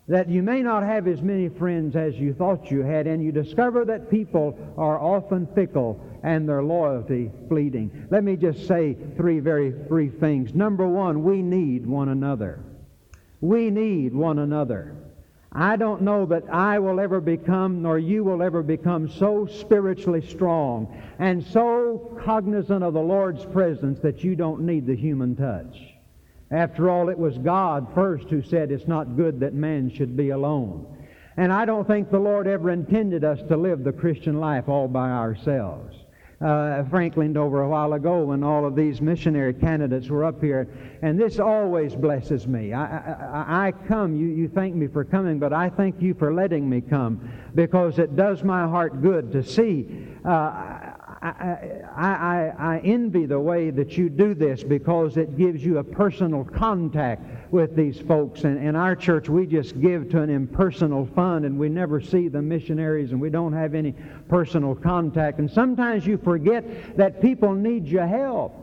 that 0.07 0.29
you 0.29 0.41
may 0.41 0.62
not 0.62 0.83
have 0.83 1.07
as 1.07 1.21
many 1.21 1.48
friends 1.48 1.95
as 1.95 2.15
you 2.15 2.33
thought 2.33 2.71
you 2.71 2.81
had, 2.81 3.07
and 3.07 3.24
you 3.24 3.31
discover 3.31 3.86
that 3.86 4.10
people 4.10 4.57
are 4.77 5.00
often 5.00 5.48
fickle 5.55 6.03
and 6.24 6.50
their 6.50 6.63
loyalty 6.63 7.31
fleeting. 7.48 8.07
Let 8.10 8.24
me 8.24 8.36
just 8.36 8.67
say 8.67 8.98
three 9.15 9.39
very 9.39 9.69
brief 9.69 10.19
things. 10.19 10.53
Number 10.53 10.88
one, 10.88 11.24
we 11.24 11.41
need 11.41 11.86
one 11.86 12.10
another. 12.10 12.60
We 13.39 13.69
need 13.69 14.13
one 14.13 14.39
another. 14.39 14.95
I 15.53 15.75
don't 15.75 16.03
know 16.03 16.25
that 16.27 16.46
I 16.50 16.79
will 16.79 17.00
ever 17.00 17.20
become, 17.20 17.81
nor 17.81 18.00
you 18.00 18.24
will 18.24 18.41
ever 18.41 18.63
become 18.63 19.10
so 19.10 19.46
spiritually 19.46 20.25
strong 20.25 21.01
and 21.20 21.43
so 21.43 22.17
cognizant 22.24 22.84
of 22.84 22.93
the 22.93 23.01
Lord's 23.01 23.46
presence 23.46 24.00
that 24.00 24.24
you 24.24 24.36
don't 24.36 24.62
need 24.62 24.88
the 24.88 24.96
human 24.96 25.36
touch. 25.36 25.77
After 26.51 26.89
all, 26.89 27.10
it 27.10 27.17
was 27.17 27.38
God 27.38 27.93
first 27.93 28.29
who 28.29 28.41
said 28.41 28.72
it's 28.72 28.88
not 28.88 29.17
good 29.17 29.41
that 29.41 29.53
man 29.53 29.89
should 29.89 30.15
be 30.15 30.29
alone. 30.29 30.86
And 31.36 31.51
I 31.51 31.65
don't 31.65 31.88
think 31.88 32.10
the 32.10 32.20
Lord 32.20 32.48
ever 32.48 32.70
intended 32.70 33.24
us 33.24 33.39
to 33.50 33.58
live 33.58 33.84
the 33.84 33.91
Christian 33.91 34.39
life 34.39 34.70
all 34.70 34.88
by 34.88 35.10
ourselves 35.10 35.96
uh, 36.41 36.83
Franklin 36.86 37.38
over 37.38 37.62
a 37.62 37.69
while 37.69 37.93
ago 37.93 38.24
when 38.24 38.43
all 38.43 38.65
of 38.65 38.75
these 38.75 39.01
missionary 39.01 39.53
candidates 39.53 40.10
were 40.10 40.25
up 40.25 40.41
here. 40.41 40.67
And 41.01 41.19
this 41.19 41.39
always 41.39 41.95
blesses 41.95 42.48
me. 42.48 42.74
I, 42.74 42.83
I, 42.83 43.67
I 43.67 43.71
come, 43.88 44.15
you, 44.15 44.27
you 44.27 44.48
thank 44.48 44.75
me 44.75 44.88
for 44.88 45.03
coming, 45.03 45.39
but 45.39 45.53
I 45.53 45.69
thank 45.69 46.01
you 46.01 46.13
for 46.13 46.33
letting 46.33 46.69
me 46.69 46.81
come 46.81 47.29
because 47.53 48.00
it 48.00 48.15
does 48.15 48.43
my 48.43 48.67
heart 48.67 49.01
good 49.01 49.31
to 49.33 49.43
see. 49.43 50.07
Uh, 50.25 50.91
I, 51.23 51.83
I, 51.95 52.53
I, 52.57 52.81
envy 52.83 53.27
the 53.27 53.39
way 53.39 53.69
that 53.69 53.95
you 53.95 54.09
do 54.09 54.33
this 54.33 54.63
because 54.63 55.17
it 55.17 55.37
gives 55.37 55.63
you 55.63 55.77
a 55.77 55.83
personal 55.83 56.43
contact 56.43 57.53
with 57.53 57.75
these 57.75 57.99
folks. 57.99 58.43
And 58.43 58.57
in 58.57 58.75
our 58.75 58.95
church, 58.95 59.29
we 59.29 59.45
just 59.45 59.79
give 59.79 60.09
to 60.09 60.21
an 60.21 60.31
impersonal 60.31 61.05
fund 61.05 61.45
and 61.45 61.59
we 61.59 61.69
never 61.69 62.01
see 62.01 62.27
the 62.27 62.41
missionaries 62.41 63.11
and 63.11 63.21
we 63.21 63.29
don't 63.29 63.53
have 63.53 63.75
any 63.75 63.93
personal 64.29 64.73
contact. 64.73 65.37
And 65.37 65.49
sometimes 65.49 66.07
you 66.07 66.17
forget 66.17 66.97
that 66.97 67.21
people 67.21 67.53
need 67.53 67.87
your 67.87 68.07
help. 68.07 68.55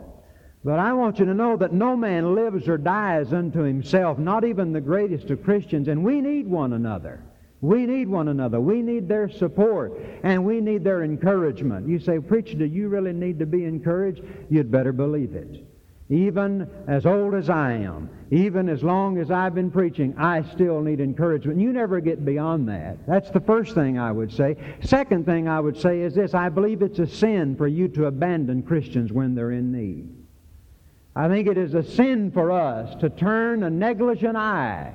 But 0.65 0.81
I 0.81 0.93
want 0.95 1.21
you 1.21 1.27
to 1.27 1.35
know 1.35 1.57
that 1.59 1.73
no 1.73 1.97
man 1.97 2.35
lives 2.35 2.69
or 2.69 2.77
dies 2.77 3.33
unto 3.33 3.61
himself, 3.61 4.19
not 4.19 4.45
even 4.45 4.73
the 4.73 4.81
greatest 4.81 5.31
of 5.31 5.45
Christians, 5.45 5.87
and 5.87 6.03
we 6.03 6.21
need 6.21 6.49
one 6.49 6.73
another. 6.73 7.23
We 7.61 7.87
need 7.87 8.09
one 8.09 8.29
another. 8.29 8.61
We 8.61 8.83
need 8.83 9.09
their 9.09 9.29
support 9.29 10.01
and 10.23 10.45
we 10.45 10.61
need 10.61 10.85
their 10.85 11.03
encouragement. 11.03 11.89
You 11.89 11.99
say, 11.99 12.21
Preacher, 12.21 12.57
do 12.57 12.65
you 12.65 12.89
really 12.89 13.13
need 13.13 13.39
to 13.41 13.47
be 13.47 13.65
encouraged? 13.65 14.23
You'd 14.49 14.71
better 14.71 14.93
believe 14.93 15.35
it. 15.35 15.65
Even 16.11 16.71
as 16.87 17.05
old 17.05 17.35
as 17.35 17.51
I 17.51 17.73
am, 17.73 18.09
even 18.31 18.69
as 18.69 18.83
long 18.83 19.19
as 19.19 19.31
I've 19.31 19.55
been 19.55 19.71
preaching, 19.71 20.15
I 20.17 20.43
still 20.43 20.81
need 20.81 21.01
encouragement. 21.01 21.61
You 21.61 21.73
never 21.73 22.01
get 22.01 22.25
beyond 22.25 22.69
that. 22.69 23.07
That's 23.07 23.31
the 23.31 23.41
first 23.41 23.75
thing 23.75 23.99
I 23.99 24.13
would 24.13 24.33
say. 24.33 24.57
Second 24.81 25.27
thing 25.27 25.49
I 25.49 25.61
would 25.61 25.77
say 25.77 26.01
is 26.01 26.15
this 26.15 26.33
I 26.35 26.49
believe 26.49 26.81
it's 26.81 26.99
a 26.99 27.07
sin 27.07 27.57
for 27.57 27.67
you 27.67 27.89
to 27.89 28.07
abandon 28.07 28.63
Christians 28.63 29.13
when 29.13 29.35
they're 29.35 29.51
in 29.51 29.73
need. 29.73 30.09
I 31.15 31.29
think 31.29 31.49
it 31.49 31.59
is 31.59 31.75
a 31.75 31.83
sin 31.83 32.31
for 32.31 32.53
us 32.53 32.95
to 33.01 33.11
turn 33.11 33.65
a 33.65 33.71
negligent 33.71 34.37
eye 34.37 34.95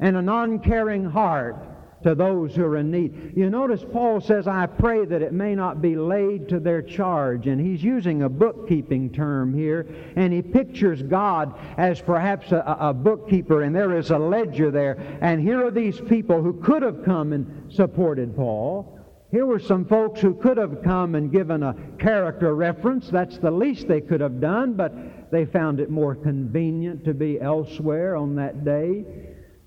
and 0.00 0.16
a 0.16 0.22
non 0.22 0.58
caring 0.58 1.04
heart 1.04 1.56
to 2.02 2.14
those 2.14 2.54
who 2.54 2.64
are 2.64 2.76
in 2.76 2.90
need. 2.90 3.32
You 3.36 3.50
notice 3.50 3.84
Paul 3.92 4.20
says, 4.20 4.46
I 4.46 4.66
pray 4.66 5.04
that 5.04 5.22
it 5.22 5.32
may 5.32 5.54
not 5.54 5.82
be 5.82 5.96
laid 5.96 6.48
to 6.48 6.60
their 6.60 6.82
charge. 6.82 7.46
And 7.46 7.60
he's 7.60 7.82
using 7.82 8.22
a 8.22 8.28
bookkeeping 8.28 9.10
term 9.10 9.52
here, 9.52 9.86
and 10.16 10.32
he 10.32 10.42
pictures 10.42 11.02
God 11.02 11.58
as 11.76 12.00
perhaps 12.00 12.52
a, 12.52 12.76
a, 12.78 12.94
bookkeeper, 12.94 13.62
and 13.62 13.74
there 13.74 13.96
is 13.98 14.10
a 14.10 14.18
ledger 14.18 14.70
there. 14.70 15.18
And 15.20 15.40
here 15.40 15.64
are 15.66 15.70
these 15.70 16.00
people 16.00 16.42
who 16.42 16.60
could 16.60 16.82
have 16.82 17.04
come 17.04 17.32
and 17.32 17.72
supported 17.72 18.36
Paul. 18.36 18.94
Here 19.30 19.44
were 19.44 19.58
some 19.58 19.84
folks 19.84 20.20
who 20.20 20.34
could 20.34 20.56
have 20.56 20.82
come 20.82 21.14
and 21.14 21.30
given 21.30 21.62
a 21.62 21.74
character 21.98 22.54
reference. 22.54 23.10
That's 23.10 23.36
the 23.38 23.50
least 23.50 23.86
they 23.86 24.00
could 24.00 24.22
have 24.22 24.40
done, 24.40 24.72
but 24.72 25.30
they 25.30 25.44
found 25.44 25.80
it 25.80 25.90
more 25.90 26.14
convenient 26.14 27.04
to 27.04 27.12
be 27.12 27.38
elsewhere 27.38 28.16
on 28.16 28.36
that 28.36 28.64
day. 28.64 29.04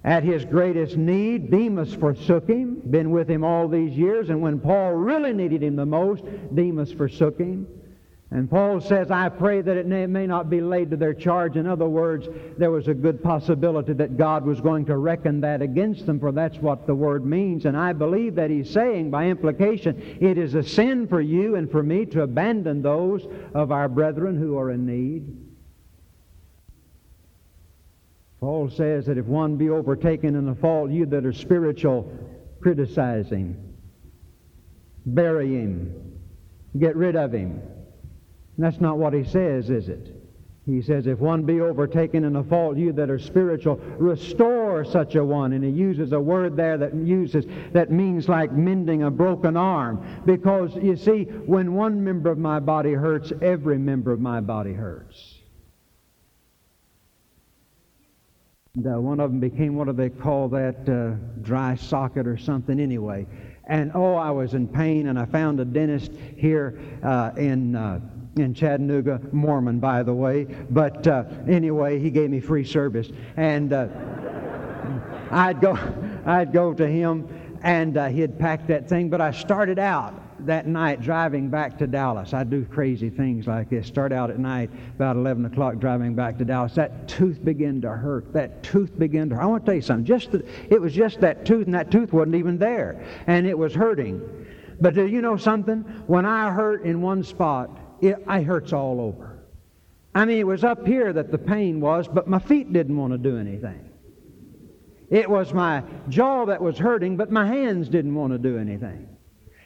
At 0.04 0.24
his 0.24 0.46
greatest 0.46 0.98
need, 0.98 1.52
Demas 1.52 1.94
forsook 1.94 2.48
him, 2.48 2.82
been 2.90 3.12
with 3.12 3.30
him 3.30 3.44
all 3.44 3.68
these 3.68 3.96
years, 3.96 4.30
and 4.30 4.42
when 4.42 4.60
Paul 4.60 4.94
really 4.94 5.32
needed 5.32 5.62
him 5.62 5.76
the 5.76 5.86
most, 5.86 6.24
Demas 6.56 6.92
forsook 6.92 7.38
him. 7.38 7.68
And 8.34 8.50
Paul 8.50 8.80
says, 8.80 9.12
I 9.12 9.28
pray 9.28 9.62
that 9.62 9.76
it 9.76 9.86
may 9.86 10.26
not 10.26 10.50
be 10.50 10.62
laid 10.62 10.90
to 10.92 10.98
their 10.98 11.14
charge. 11.14 11.58
In 11.58 11.68
other 11.68 11.88
words, 11.88 12.30
there 12.58 12.72
was 12.72 12.88
a 12.88 12.94
good 12.94 13.22
possibility 13.22 13.92
that 13.92 14.18
God 14.18 14.46
was 14.46 14.62
going 14.62 14.86
to 14.86 14.98
reckon 14.98 15.42
that 15.42 15.62
against 15.62 16.06
them, 16.06 16.18
for 16.18 16.32
that's 16.32 16.58
what 16.60 16.88
the 16.88 16.96
word 16.96 17.26
means. 17.26 17.66
And 17.66 17.76
I 17.76 17.92
believe 17.92 18.36
that 18.36 18.50
he's 18.50 18.70
saying, 18.70 19.12
by 19.12 19.28
implication, 19.28 20.18
it 20.22 20.38
is 20.38 20.56
a 20.56 20.64
sin 20.64 21.08
for 21.08 21.20
you 21.20 21.58
and 21.58 21.70
for 21.70 21.84
me 21.84 22.06
to 22.06 22.22
abandon 22.22 22.82
those 22.82 23.28
of 23.54 23.74
our 23.74 23.90
brethren 23.90 24.38
who 24.38 24.58
are 24.58 24.72
in 24.72 24.86
need. 24.86 25.41
Paul 28.42 28.72
says 28.72 29.06
that 29.06 29.20
if 29.20 29.26
one 29.26 29.56
be 29.56 29.70
overtaken 29.70 30.36
in 30.36 30.50
a 30.50 30.56
fault, 30.56 30.90
you 30.90 31.06
that 31.06 31.26
are 31.28 31.32
spiritual, 31.32 32.12
criticize 32.60 33.30
him, 33.30 33.56
bury 35.06 35.54
him, 35.54 36.20
get 36.78 36.96
rid 36.96 37.16
of 37.16 37.32
him. 37.32 37.62
That's 38.58 38.82
not 38.82 38.98
what 38.98 39.14
he 39.14 39.24
says, 39.24 39.70
is 39.70 39.90
it? 39.90 40.18
He 40.66 40.82
says, 40.82 41.06
if 41.06 41.20
one 41.20 41.44
be 41.44 41.62
overtaken 41.62 42.24
in 42.24 42.36
a 42.36 42.44
fault, 42.44 42.78
you 42.78 42.92
that 42.94 43.12
are 43.12 43.20
spiritual, 43.20 43.76
restore 43.98 44.86
such 44.86 45.16
a 45.16 45.24
one. 45.24 45.54
And 45.54 45.64
he 45.64 45.70
uses 45.70 46.12
a 46.12 46.20
word 46.20 46.56
there 46.56 46.78
that 46.78 46.96
uses 46.96 47.46
that 47.74 47.92
means 47.92 48.30
like 48.30 48.52
mending 48.52 49.04
a 49.04 49.12
broken 49.12 49.58
arm. 49.58 50.22
Because 50.26 50.76
you 50.76 50.96
see, 50.96 51.24
when 51.24 51.74
one 51.74 52.04
member 52.04 52.32
of 52.32 52.38
my 52.38 52.60
body 52.60 52.94
hurts, 52.94 53.32
every 53.42 53.78
member 53.78 54.12
of 54.12 54.20
my 54.20 54.40
body 54.40 54.74
hurts. 54.74 55.41
Uh, 58.78 59.02
one 59.02 59.20
of 59.20 59.30
them 59.30 59.42
became 59.42 59.76
what 59.76 59.88
do 59.88 59.92
they 59.92 60.10
call 60.10 60.48
that 60.48 60.88
uh, 60.88 61.12
dry 61.42 61.76
socket 61.76 62.26
or 62.26 62.38
something 62.38 62.80
anyway. 62.80 63.28
And 63.68 63.92
oh, 63.94 64.16
I 64.16 64.32
was 64.32 64.54
in 64.54 64.66
pain, 64.66 65.08
and 65.08 65.20
I 65.20 65.26
found 65.26 65.60
a 65.60 65.66
dentist 65.66 66.14
here 66.38 66.80
uh, 67.04 67.32
in 67.36 67.76
uh, 67.76 68.00
in 68.38 68.54
Chattanooga, 68.54 69.20
Mormon, 69.34 69.82
by 69.82 70.04
the 70.04 70.14
way. 70.14 70.46
But 70.46 71.06
uh, 71.06 71.26
anyway, 71.50 72.00
he 72.00 72.10
gave 72.10 72.30
me 72.30 72.40
free 72.40 72.64
service, 72.64 73.10
and 73.36 73.74
uh, 73.74 73.90
I'd 75.32 75.60
go, 75.60 75.78
I'd 76.26 76.54
go 76.54 76.74
to 76.74 76.88
him, 76.88 77.28
and 77.64 77.98
he'd 78.16 78.40
pack 78.40 78.68
that 78.68 78.88
thing. 78.88 79.10
But 79.10 79.20
I 79.20 79.32
started 79.32 79.80
out 79.80 80.14
that 80.46 80.68
night 80.68 81.02
driving 81.02 81.50
back 81.50 81.78
to 81.80 81.88
Dallas. 81.88 82.34
I 82.34 82.44
do 82.44 82.66
crazy 82.66 83.10
things 83.10 83.48
like 83.48 83.70
this. 83.70 83.88
Start 83.88 84.12
out 84.12 84.30
at 84.30 84.40
night, 84.40 84.70
about 84.96 85.16
11 85.16 85.46
o'clock, 85.46 85.78
driving 85.80 86.16
back 86.16 86.38
to 86.40 86.46
Dallas. 86.46 86.74
That 86.74 87.08
tooth 87.08 87.44
began 87.44 87.82
to 87.82 87.90
hurt. 87.90 88.34
That 88.34 88.64
tooth 88.64 88.98
began 88.98 89.30
to 89.30 89.36
hurt. 89.36 89.42
I 89.42 89.46
want 89.46 89.66
to 89.66 89.70
tell 89.70 89.76
you 89.76 89.82
something. 89.82 90.06
Just 90.06 90.32
the, 90.32 90.46
it 90.70 90.80
was 90.80 90.94
just 90.94 91.22
that 91.22 91.46
tooth, 91.46 91.66
and 91.66 91.76
that 91.76 91.92
tooth 91.92 92.14
wasn't 92.14 92.36
even 92.36 92.58
there, 92.58 93.06
and 93.28 93.46
it 93.46 93.58
was 93.58 93.74
hurting. 93.74 94.22
But 94.80 94.96
do 94.96 95.06
you 95.06 95.22
know 95.22 95.38
something? 95.38 95.82
When 96.08 96.26
I 96.26 96.52
hurt 96.52 96.84
in 96.84 97.02
one 97.02 97.24
spot, 97.24 97.70
it, 98.02 98.24
I 98.28 98.42
hurts 98.42 98.74
all 98.74 99.00
over. 99.00 99.40
I 100.14 100.26
mean, 100.26 100.40
it 100.40 100.48
was 100.48 100.64
up 100.64 100.86
here 100.86 101.14
that 101.14 101.32
the 101.32 101.38
pain 101.38 101.80
was, 101.80 102.08
but 102.08 102.28
my 102.28 102.40
feet 102.40 102.74
didn't 102.74 102.98
want 102.98 103.14
to 103.14 103.18
do 103.18 103.38
anything. 103.38 103.88
It 105.10 105.30
was 105.30 105.54
my 105.54 105.84
jaw 106.10 106.46
that 106.46 106.62
was 106.62 106.78
hurting, 106.78 107.18
but 107.18 107.32
my 107.32 107.46
hands 107.46 107.90
didn't 107.90 108.16
want 108.16 108.32
to 108.34 108.40
do 108.40 108.58
anything. 108.58 109.08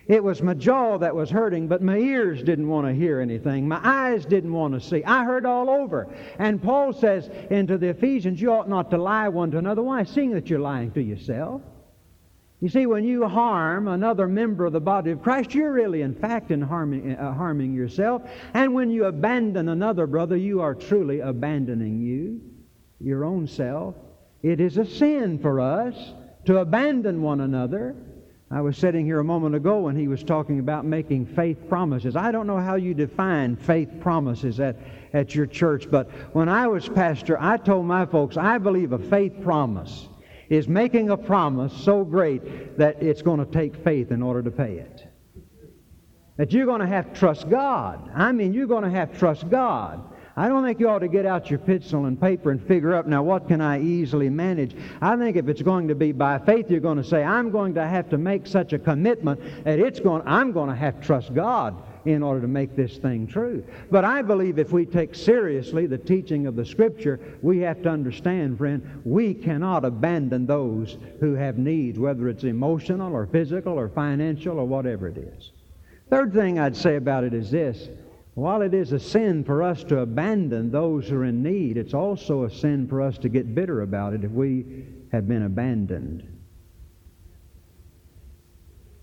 It 0.08 0.24
was 0.24 0.42
my 0.42 0.54
jaw 0.54 1.00
that 1.00 1.16
was 1.16 1.32
hurting, 1.32 1.68
but 1.68 1.82
my 1.82 1.98
ears 1.98 2.44
didn't 2.44 2.68
want 2.68 2.86
to 2.88 2.94
hear 2.94 3.20
anything. 3.20 3.68
My 3.68 3.80
eyes 3.84 4.24
didn't 4.26 4.54
want 4.54 4.76
to 4.76 4.80
see. 4.80 5.04
I 5.04 5.24
heard 5.24 5.48
all 5.48 5.70
over. 5.70 6.08
And 6.38 6.62
Paul 6.62 6.94
says 6.94 7.30
into 7.50 7.78
the 7.80 7.90
Ephesians, 7.90 8.40
you 8.40 8.52
ought 8.52 8.70
not 8.70 8.92
to 8.92 8.98
lie 8.98 9.30
one 9.30 9.50
to 9.52 9.58
another. 9.58 9.82
Why? 9.82 10.04
Seeing 10.04 10.32
that 10.32 10.48
you're 10.48 10.60
lying 10.60 10.92
to 10.92 11.02
yourself. 11.02 11.62
You 12.62 12.70
see, 12.70 12.86
when 12.86 13.04
you 13.04 13.28
harm 13.28 13.88
another 13.88 14.28
member 14.28 14.66
of 14.66 14.74
the 14.74 14.80
body 14.80 15.12
of 15.12 15.22
Christ, 15.22 15.54
you're 15.54 15.74
really, 15.74 16.02
in 16.02 16.14
fact, 16.14 16.52
in 16.52 16.62
harming, 16.62 17.16
uh, 17.16 17.34
harming 17.34 17.74
yourself. 17.74 18.22
And 18.54 18.74
when 18.74 18.92
you 18.92 19.06
abandon 19.06 19.70
another 19.70 20.08
brother, 20.08 20.38
you 20.38 20.62
are 20.62 20.74
truly 20.74 21.20
abandoning 21.20 22.00
you, 22.00 22.42
your 23.00 23.26
own 23.26 23.48
self. 23.48 23.96
It 24.42 24.62
is 24.62 24.78
a 24.78 24.86
sin 24.86 25.40
for 25.40 25.60
us 25.60 26.14
to 26.46 26.60
abandon 26.60 27.22
one 27.22 27.42
another. 27.42 27.96
I 28.52 28.62
was 28.62 28.78
sitting 28.78 29.06
here 29.06 29.20
a 29.20 29.24
moment 29.24 29.56
ago 29.56 29.80
when 29.82 29.96
he 29.96 30.08
was 30.08 30.24
talking 30.24 30.60
about 30.60 30.86
making 30.86 31.26
faith 31.26 31.68
promises. 31.68 32.16
I 32.16 32.32
don't 32.32 32.46
know 32.46 32.60
how 32.60 32.76
you 32.76 32.94
define 32.94 33.56
faith 33.56 33.90
promises 34.00 34.60
at, 34.60 34.78
at 35.14 35.34
your 35.34 35.48
church, 35.48 35.90
but 35.90 36.12
when 36.34 36.48
I 36.48 36.68
was 36.68 36.88
pastor, 36.88 37.42
I 37.42 37.58
told 37.58 37.86
my 37.88 38.06
folks, 38.06 38.38
I 38.38 38.60
believe 38.60 38.92
a 38.92 39.00
faith 39.00 39.42
promise 39.42 40.08
is 40.48 40.68
making 40.68 41.10
a 41.10 41.18
promise 41.18 41.74
so 41.74 42.04
great 42.04 42.78
that 42.78 43.02
it's 43.02 43.24
going 43.24 43.44
to 43.44 43.52
take 43.52 43.76
faith 43.84 44.12
in 44.12 44.22
order 44.22 44.44
to 44.44 44.52
pay 44.52 44.76
it. 44.78 45.08
That 46.38 46.52
you're 46.52 46.68
going 46.68 46.82
to 46.82 46.88
have 46.88 47.14
to 47.14 47.20
trust 47.20 47.50
God. 47.50 48.12
I 48.14 48.32
mean, 48.32 48.54
you're 48.54 48.68
going 48.68 48.84
to 48.84 48.92
have 48.92 49.14
to 49.14 49.18
trust 49.18 49.50
God. 49.50 50.15
I 50.38 50.50
don't 50.50 50.66
think 50.66 50.82
you 50.82 50.90
ought 50.90 51.00
to 51.00 51.08
get 51.08 51.26
out 51.26 51.50
your 51.50 51.60
pencil 51.60 52.06
and 52.06 52.20
paper 52.20 52.52
and 52.52 52.62
figure 52.62 52.94
out, 52.94 53.08
now, 53.08 53.24
what 53.24 53.48
can 53.48 53.62
I 53.62 53.82
easily 53.82 54.30
manage? 54.30 54.76
I 55.02 55.16
think 55.16 55.38
if 55.38 55.48
it's 55.48 55.62
going 55.62 55.88
to 55.88 55.96
be 55.96 56.12
by 56.12 56.40
faith, 56.40 56.70
you're 56.70 56.82
going 56.82 56.98
to 56.98 57.06
say, 57.06 57.24
I'm 57.24 57.52
going 57.52 57.76
to 57.76 57.88
have 57.88 58.10
to 58.10 58.18
make 58.18 58.46
such 58.46 58.74
a 58.74 58.80
commitment 58.80 59.40
that 59.64 59.80
it's 59.80 60.02
going, 60.02 60.24
I'm 60.26 60.52
going 60.52 60.70
to 60.70 60.76
have 60.76 61.00
to 61.00 61.06
trust 61.06 61.34
God 61.34 61.82
in 62.04 62.22
order 62.22 62.42
to 62.42 62.48
make 62.48 62.76
this 62.76 62.98
thing 62.98 63.28
true. 63.28 63.64
But 63.90 64.04
I 64.04 64.22
believe 64.22 64.60
if 64.60 64.74
we 64.74 64.86
take 64.86 65.16
seriously 65.16 65.88
the 65.88 65.98
teaching 65.98 66.48
of 66.48 66.58
the 66.58 66.66
Scripture, 66.66 67.20
we 67.42 67.60
have 67.60 67.82
to 67.84 67.90
understand, 67.90 68.58
friend, 68.58 69.02
we 69.06 69.34
cannot 69.34 69.86
abandon 69.86 70.46
those 70.46 70.98
who 71.22 71.34
have 71.36 71.58
needs, 71.58 71.98
whether 71.98 72.28
it's 72.28 72.44
emotional 72.44 73.14
or 73.14 73.26
physical 73.26 73.80
or 73.80 73.88
financial 73.88 74.60
or 74.60 74.66
whatever 74.66 75.08
it 75.08 75.18
is. 75.18 75.52
Third 76.10 76.34
thing 76.34 76.60
I'd 76.60 76.76
say 76.76 76.98
about 76.98 77.24
it 77.24 77.34
is 77.34 77.50
this 77.50 77.88
while 78.36 78.62
it 78.62 78.74
is 78.74 78.92
a 78.92 79.00
sin 79.00 79.46
for 79.46 79.64
us 79.64 79.84
to 79.86 80.00
abandon 80.00 80.70
those 80.70 81.08
who 81.08 81.16
are 81.16 81.26
in 81.26 81.42
need, 81.42 81.78
it's 81.78 81.94
also 81.94 82.44
a 82.44 82.50
sin 82.50 82.86
for 82.86 83.02
us 83.02 83.18
to 83.20 83.30
get 83.30 83.56
bitter 83.56 83.82
about 83.82 84.14
it 84.14 84.26
if 84.26 84.32
we 84.32 84.86
have 85.14 85.26
been 85.26 85.44
abandoned. 85.44 86.32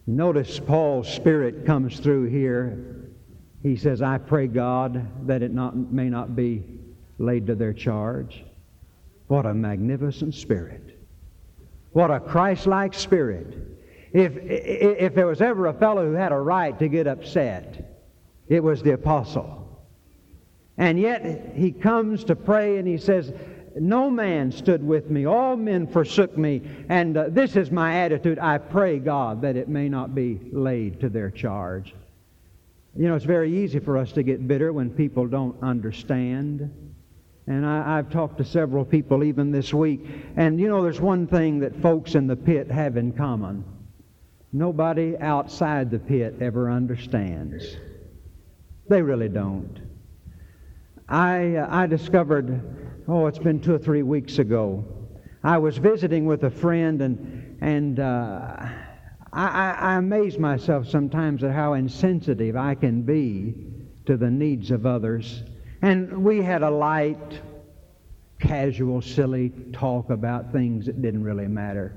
Notice 0.06 0.60
Paul's 0.60 1.08
spirit 1.10 1.64
comes 1.64 1.98
through 1.98 2.26
here. 2.26 3.08
He 3.62 3.74
says, 3.76 4.02
I 4.02 4.18
pray 4.18 4.48
God 4.48 5.26
that 5.26 5.42
it 5.42 5.54
not, 5.54 5.76
may 5.76 6.10
not 6.10 6.36
be 6.36 6.64
laid 7.18 7.46
to 7.46 7.54
their 7.54 7.72
charge. 7.72 8.44
What 9.28 9.46
a 9.46 9.54
magnificent 9.54 10.34
spirit. 10.34 11.00
What 11.92 12.10
a 12.10 12.20
Christ 12.20 12.66
like 12.66 12.92
spirit. 12.92 13.56
If, 14.12 14.36
if 14.36 15.14
there 15.14 15.26
was 15.26 15.40
ever 15.40 15.68
a 15.68 15.72
fellow 15.72 16.04
who 16.04 16.12
had 16.12 16.32
a 16.32 16.38
right 16.38 16.78
to 16.78 16.88
get 16.88 17.06
upset, 17.06 17.91
it 18.48 18.62
was 18.62 18.82
the 18.82 18.92
apostle. 18.92 19.62
And 20.78 20.98
yet 20.98 21.52
he 21.54 21.70
comes 21.70 22.24
to 22.24 22.36
pray 22.36 22.78
and 22.78 22.88
he 22.88 22.98
says, 22.98 23.32
No 23.78 24.10
man 24.10 24.50
stood 24.50 24.82
with 24.82 25.10
me, 25.10 25.26
all 25.26 25.56
men 25.56 25.86
forsook 25.86 26.36
me, 26.36 26.62
and 26.88 27.16
uh, 27.16 27.26
this 27.28 27.56
is 27.56 27.70
my 27.70 27.96
attitude. 27.96 28.38
I 28.38 28.58
pray 28.58 28.98
God 28.98 29.42
that 29.42 29.56
it 29.56 29.68
may 29.68 29.88
not 29.88 30.14
be 30.14 30.40
laid 30.50 31.00
to 31.00 31.08
their 31.08 31.30
charge. 31.30 31.94
You 32.96 33.08
know, 33.08 33.14
it's 33.14 33.24
very 33.24 33.64
easy 33.64 33.78
for 33.78 33.96
us 33.96 34.12
to 34.12 34.22
get 34.22 34.46
bitter 34.46 34.72
when 34.72 34.90
people 34.90 35.26
don't 35.26 35.56
understand. 35.62 36.70
And 37.46 37.66
I, 37.66 37.96
have 37.96 38.10
talked 38.10 38.38
to 38.38 38.44
several 38.44 38.84
people 38.84 39.24
even 39.24 39.50
this 39.50 39.74
week. 39.74 40.06
And 40.36 40.60
you 40.60 40.68
know, 40.68 40.82
there's 40.82 41.00
one 41.00 41.26
thing 41.26 41.60
that 41.60 41.74
folks 41.82 42.14
in 42.14 42.26
the 42.26 42.36
pit 42.36 42.70
have 42.70 42.96
in 42.96 43.12
common 43.12 43.64
nobody 44.52 45.16
outside 45.18 45.90
the 45.90 45.98
pit 45.98 46.36
ever 46.40 46.70
understands. 46.70 47.76
They 48.92 49.00
really 49.00 49.30
don't. 49.30 49.80
I, 51.08 51.56
uh, 51.56 51.66
I 51.70 51.86
discovered, 51.86 53.00
oh, 53.08 53.26
it's 53.26 53.38
been 53.38 53.58
two 53.58 53.72
or 53.72 53.78
three 53.78 54.02
weeks 54.02 54.38
ago. 54.38 54.84
I 55.42 55.56
was 55.56 55.78
visiting 55.78 56.26
with 56.26 56.44
a 56.44 56.50
friend, 56.50 57.00
and, 57.00 57.56
and 57.62 57.98
uh, 57.98 58.68
I, 59.32 59.70
I 59.80 59.94
amaze 59.94 60.36
myself 60.36 60.86
sometimes 60.86 61.42
at 61.42 61.52
how 61.52 61.72
insensitive 61.72 62.54
I 62.54 62.74
can 62.74 63.00
be 63.00 63.54
to 64.04 64.18
the 64.18 64.30
needs 64.30 64.70
of 64.70 64.84
others. 64.84 65.42
And 65.80 66.22
we 66.22 66.42
had 66.42 66.62
a 66.62 66.70
light, 66.70 67.40
casual, 68.40 69.00
silly 69.00 69.54
talk 69.72 70.10
about 70.10 70.52
things 70.52 70.84
that 70.84 71.00
didn't 71.00 71.24
really 71.24 71.48
matter. 71.48 71.96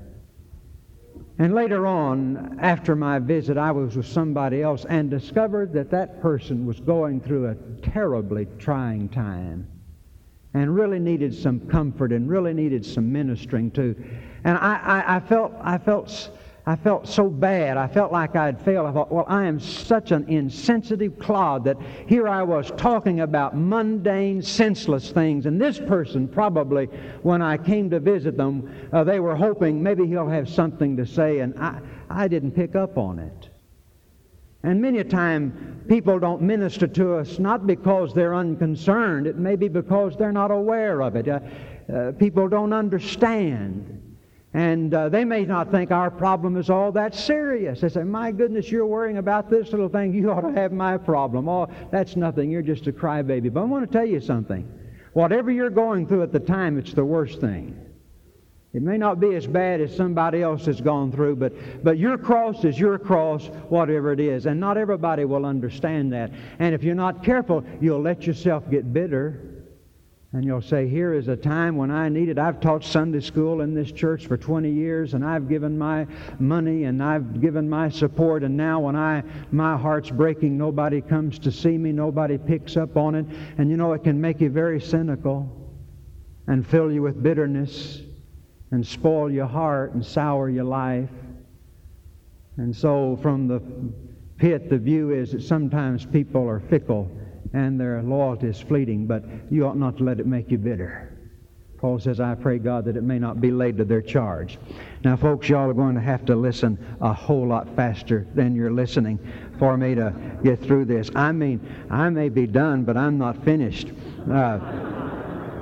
And 1.38 1.54
later 1.54 1.86
on, 1.86 2.58
after 2.60 2.96
my 2.96 3.18
visit, 3.18 3.58
I 3.58 3.70
was 3.70 3.96
with 3.96 4.06
somebody 4.06 4.62
else 4.62 4.86
and 4.88 5.10
discovered 5.10 5.72
that 5.74 5.90
that 5.90 6.22
person 6.22 6.64
was 6.64 6.80
going 6.80 7.20
through 7.20 7.48
a 7.48 7.54
terribly 7.82 8.46
trying 8.58 9.10
time 9.10 9.68
and 10.54 10.74
really 10.74 10.98
needed 10.98 11.34
some 11.34 11.60
comfort 11.60 12.12
and 12.12 12.30
really 12.30 12.54
needed 12.54 12.86
some 12.86 13.12
ministering 13.12 13.70
to. 13.72 13.94
And 14.44 14.56
I, 14.56 14.76
I, 14.82 15.16
I 15.16 15.20
felt, 15.20 15.52
I 15.60 15.76
felt 15.76 16.30
I 16.68 16.74
felt 16.74 17.06
so 17.06 17.28
bad. 17.28 17.76
I 17.76 17.86
felt 17.86 18.10
like 18.10 18.34
I'd 18.34 18.60
failed. 18.60 18.88
I 18.88 18.92
thought, 18.92 19.12
well, 19.12 19.24
I 19.28 19.44
am 19.44 19.60
such 19.60 20.10
an 20.10 20.28
insensitive 20.28 21.16
clod 21.16 21.62
that 21.64 21.76
here 22.08 22.26
I 22.26 22.42
was 22.42 22.72
talking 22.76 23.20
about 23.20 23.56
mundane, 23.56 24.42
senseless 24.42 25.12
things. 25.12 25.46
And 25.46 25.60
this 25.60 25.78
person, 25.78 26.26
probably, 26.26 26.86
when 27.22 27.40
I 27.40 27.56
came 27.56 27.88
to 27.90 28.00
visit 28.00 28.36
them, 28.36 28.68
uh, 28.92 29.04
they 29.04 29.20
were 29.20 29.36
hoping 29.36 29.80
maybe 29.80 30.08
he'll 30.08 30.28
have 30.28 30.48
something 30.48 30.96
to 30.96 31.06
say, 31.06 31.38
and 31.38 31.56
I, 31.56 31.80
I 32.10 32.26
didn't 32.26 32.50
pick 32.50 32.74
up 32.74 32.98
on 32.98 33.20
it. 33.20 33.48
And 34.64 34.82
many 34.82 34.98
a 34.98 35.04
time, 35.04 35.84
people 35.86 36.18
don't 36.18 36.42
minister 36.42 36.88
to 36.88 37.14
us 37.14 37.38
not 37.38 37.68
because 37.68 38.12
they're 38.12 38.34
unconcerned. 38.34 39.28
It 39.28 39.36
may 39.36 39.54
be 39.54 39.68
because 39.68 40.16
they're 40.16 40.32
not 40.32 40.50
aware 40.50 41.00
of 41.00 41.14
it. 41.14 41.28
Uh, 41.28 41.38
uh, 41.94 42.12
people 42.12 42.48
don't 42.48 42.72
understand. 42.72 44.02
And 44.56 44.94
uh, 44.94 45.10
they 45.10 45.26
may 45.26 45.44
not 45.44 45.70
think 45.70 45.90
our 45.90 46.10
problem 46.10 46.56
is 46.56 46.70
all 46.70 46.90
that 46.92 47.14
serious. 47.14 47.82
They 47.82 47.90
say, 47.90 48.04
My 48.04 48.32
goodness, 48.32 48.70
you're 48.72 48.86
worrying 48.86 49.18
about 49.18 49.50
this 49.50 49.70
little 49.70 49.90
thing. 49.90 50.14
You 50.14 50.30
ought 50.30 50.40
to 50.40 50.52
have 50.52 50.72
my 50.72 50.96
problem. 50.96 51.46
Oh, 51.46 51.68
that's 51.90 52.16
nothing. 52.16 52.50
You're 52.50 52.62
just 52.62 52.86
a 52.86 52.92
crybaby. 52.92 53.52
But 53.52 53.60
I 53.60 53.64
want 53.64 53.86
to 53.86 53.92
tell 53.92 54.06
you 54.06 54.18
something. 54.18 54.66
Whatever 55.12 55.50
you're 55.50 55.68
going 55.68 56.06
through 56.06 56.22
at 56.22 56.32
the 56.32 56.40
time, 56.40 56.78
it's 56.78 56.94
the 56.94 57.04
worst 57.04 57.38
thing. 57.38 57.78
It 58.72 58.80
may 58.80 58.96
not 58.96 59.20
be 59.20 59.34
as 59.34 59.46
bad 59.46 59.82
as 59.82 59.94
somebody 59.94 60.40
else 60.40 60.64
has 60.64 60.80
gone 60.80 61.12
through, 61.12 61.36
but, 61.36 61.52
but 61.84 61.98
your 61.98 62.16
cross 62.16 62.64
is 62.64 62.78
your 62.78 62.98
cross, 62.98 63.48
whatever 63.68 64.10
it 64.10 64.20
is. 64.20 64.46
And 64.46 64.58
not 64.58 64.78
everybody 64.78 65.26
will 65.26 65.44
understand 65.44 66.14
that. 66.14 66.30
And 66.60 66.74
if 66.74 66.82
you're 66.82 66.94
not 66.94 67.22
careful, 67.22 67.62
you'll 67.78 68.00
let 68.00 68.26
yourself 68.26 68.70
get 68.70 68.90
bitter 68.90 69.55
and 70.36 70.44
you'll 70.44 70.60
say, 70.60 70.86
Here 70.86 71.14
is 71.14 71.28
a 71.28 71.36
time 71.36 71.76
when 71.76 71.90
I 71.90 72.10
need 72.10 72.28
it. 72.28 72.38
I've 72.38 72.60
taught 72.60 72.84
Sunday 72.84 73.20
school 73.20 73.62
in 73.62 73.72
this 73.72 73.90
church 73.90 74.26
for 74.26 74.36
20 74.36 74.70
years, 74.70 75.14
and 75.14 75.24
I've 75.24 75.48
given 75.48 75.78
my 75.78 76.06
money 76.38 76.84
and 76.84 77.02
I've 77.02 77.40
given 77.40 77.66
my 77.66 77.88
support, 77.88 78.42
and 78.44 78.54
now 78.54 78.80
when 78.80 78.96
I 78.96 79.22
my 79.50 79.78
heart's 79.78 80.10
breaking, 80.10 80.58
nobody 80.58 81.00
comes 81.00 81.38
to 81.38 81.50
see 81.50 81.78
me, 81.78 81.90
nobody 81.90 82.36
picks 82.36 82.76
up 82.76 82.98
on 82.98 83.14
it. 83.14 83.24
And 83.56 83.70
you 83.70 83.78
know, 83.78 83.94
it 83.94 84.04
can 84.04 84.20
make 84.20 84.42
you 84.42 84.50
very 84.50 84.78
cynical 84.78 85.50
and 86.46 86.66
fill 86.66 86.92
you 86.92 87.00
with 87.00 87.22
bitterness 87.22 88.02
and 88.72 88.86
spoil 88.86 89.30
your 89.30 89.46
heart 89.46 89.94
and 89.94 90.04
sour 90.04 90.50
your 90.50 90.64
life. 90.64 91.08
And 92.58 92.76
so 92.76 93.18
from 93.22 93.48
the 93.48 93.62
pit, 94.36 94.68
the 94.68 94.76
view 94.76 95.12
is 95.12 95.32
that 95.32 95.42
sometimes 95.42 96.04
people 96.04 96.46
are 96.46 96.60
fickle 96.60 97.10
and 97.56 97.80
their 97.80 98.02
loyalty 98.02 98.48
is 98.48 98.60
fleeting, 98.60 99.06
but 99.06 99.24
you 99.50 99.66
ought 99.66 99.78
not 99.78 99.96
to 99.96 100.04
let 100.04 100.20
it 100.20 100.26
make 100.26 100.50
you 100.50 100.58
bitter. 100.58 101.16
Paul 101.78 101.98
says, 101.98 102.20
I 102.20 102.34
pray 102.34 102.58
God 102.58 102.84
that 102.84 102.98
it 102.98 103.02
may 103.02 103.18
not 103.18 103.40
be 103.40 103.50
laid 103.50 103.78
to 103.78 103.84
their 103.84 104.02
charge. 104.02 104.58
Now, 105.04 105.16
folks, 105.16 105.48
y'all 105.48 105.70
are 105.70 105.74
going 105.74 105.94
to 105.94 106.00
have 106.02 106.26
to 106.26 106.36
listen 106.36 106.78
a 107.00 107.14
whole 107.14 107.48
lot 107.48 107.74
faster 107.74 108.26
than 108.34 108.54
you're 108.54 108.72
listening 108.72 109.18
for 109.58 109.76
me 109.78 109.94
to 109.94 110.12
get 110.44 110.62
through 110.62 110.84
this. 110.84 111.10
I 111.14 111.32
mean, 111.32 111.60
I 111.90 112.10
may 112.10 112.28
be 112.28 112.46
done, 112.46 112.84
but 112.84 112.98
I'm 112.98 113.16
not 113.16 113.42
finished. 113.42 113.90
Uh, 114.30 114.58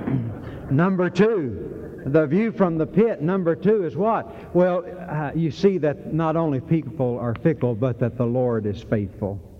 number 0.69 1.09
two, 1.09 2.01
the 2.07 2.27
view 2.27 2.51
from 2.51 2.77
the 2.77 2.85
pit. 2.85 3.21
Number 3.21 3.55
two 3.55 3.85
is 3.85 3.95
what? 3.95 4.53
Well, 4.53 4.85
uh, 5.09 5.31
you 5.33 5.49
see 5.49 5.77
that 5.77 6.13
not 6.13 6.35
only 6.35 6.59
people 6.59 7.17
are 7.19 7.35
fickle, 7.35 7.73
but 7.73 7.99
that 7.99 8.17
the 8.17 8.25
Lord 8.25 8.65
is 8.65 8.83
faithful. 8.83 9.54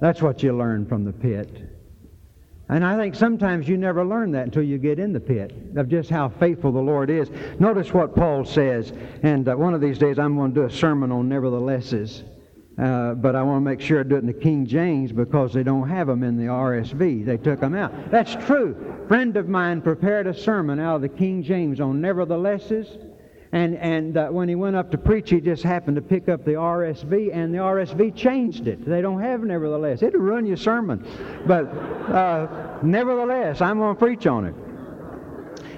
That's 0.00 0.22
what 0.22 0.42
you 0.42 0.56
learn 0.56 0.86
from 0.86 1.04
the 1.04 1.12
pit. 1.12 1.50
And 2.70 2.84
I 2.84 2.96
think 2.96 3.14
sometimes 3.14 3.66
you 3.66 3.78
never 3.78 4.04
learn 4.04 4.30
that 4.32 4.44
until 4.44 4.62
you 4.62 4.76
get 4.76 4.98
in 4.98 5.12
the 5.12 5.20
pit 5.20 5.54
of 5.76 5.88
just 5.88 6.10
how 6.10 6.28
faithful 6.28 6.70
the 6.70 6.80
Lord 6.80 7.08
is. 7.08 7.30
Notice 7.58 7.94
what 7.94 8.14
Paul 8.14 8.44
says, 8.44 8.92
and 9.22 9.48
uh, 9.48 9.54
one 9.54 9.72
of 9.72 9.80
these 9.80 9.98
days 9.98 10.18
I'm 10.18 10.36
going 10.36 10.52
to 10.52 10.60
do 10.60 10.66
a 10.66 10.70
sermon 10.70 11.10
on 11.10 11.28
neverthelesses. 11.28 12.24
Uh, 12.78 13.14
but 13.14 13.34
I 13.34 13.42
want 13.42 13.56
to 13.56 13.70
make 13.70 13.80
sure 13.80 14.00
I 14.00 14.02
do 14.04 14.16
it 14.16 14.18
in 14.18 14.26
the 14.26 14.32
King 14.32 14.64
James 14.64 15.10
because 15.10 15.52
they 15.52 15.64
don't 15.64 15.88
have 15.88 16.06
them 16.06 16.22
in 16.22 16.36
the 16.36 16.44
RSV. 16.44 17.24
They 17.24 17.36
took 17.36 17.58
them 17.58 17.74
out. 17.74 18.10
That's 18.10 18.36
true. 18.46 19.04
Friend 19.08 19.36
of 19.36 19.48
mine 19.48 19.82
prepared 19.82 20.28
a 20.28 20.34
sermon 20.34 20.78
out 20.78 20.96
of 20.96 21.02
the 21.02 21.08
King 21.08 21.42
James 21.42 21.80
on 21.80 22.00
neverthelesses. 22.00 22.86
And, 23.52 23.76
and 23.76 24.16
uh, 24.16 24.28
when 24.28 24.48
he 24.48 24.54
went 24.54 24.76
up 24.76 24.90
to 24.90 24.98
preach, 24.98 25.30
he 25.30 25.40
just 25.40 25.62
happened 25.62 25.96
to 25.96 26.02
pick 26.02 26.28
up 26.28 26.44
the 26.44 26.52
RSV, 26.52 27.34
and 27.34 27.52
the 27.52 27.58
RSV 27.58 28.14
changed 28.14 28.68
it. 28.68 28.84
They 28.84 29.00
don't 29.00 29.22
have 29.22 29.42
nevertheless. 29.42 30.02
It'll 30.02 30.20
ruin 30.20 30.44
your 30.44 30.58
sermon. 30.58 31.06
But 31.46 31.64
uh, 31.64 32.78
nevertheless, 32.82 33.62
I'm 33.62 33.78
going 33.78 33.94
to 33.94 33.98
preach 33.98 34.26
on 34.26 34.44
it. 34.44 34.54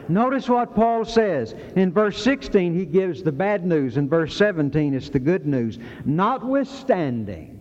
Notice 0.08 0.48
what 0.48 0.74
Paul 0.74 1.04
says. 1.04 1.54
In 1.76 1.92
verse 1.92 2.20
16, 2.22 2.74
he 2.74 2.84
gives 2.84 3.22
the 3.22 3.30
bad 3.30 3.64
news. 3.64 3.96
In 3.96 4.08
verse 4.08 4.34
17, 4.36 4.92
it's 4.92 5.08
the 5.08 5.20
good 5.20 5.46
news. 5.46 5.78
Notwithstanding, 6.04 7.60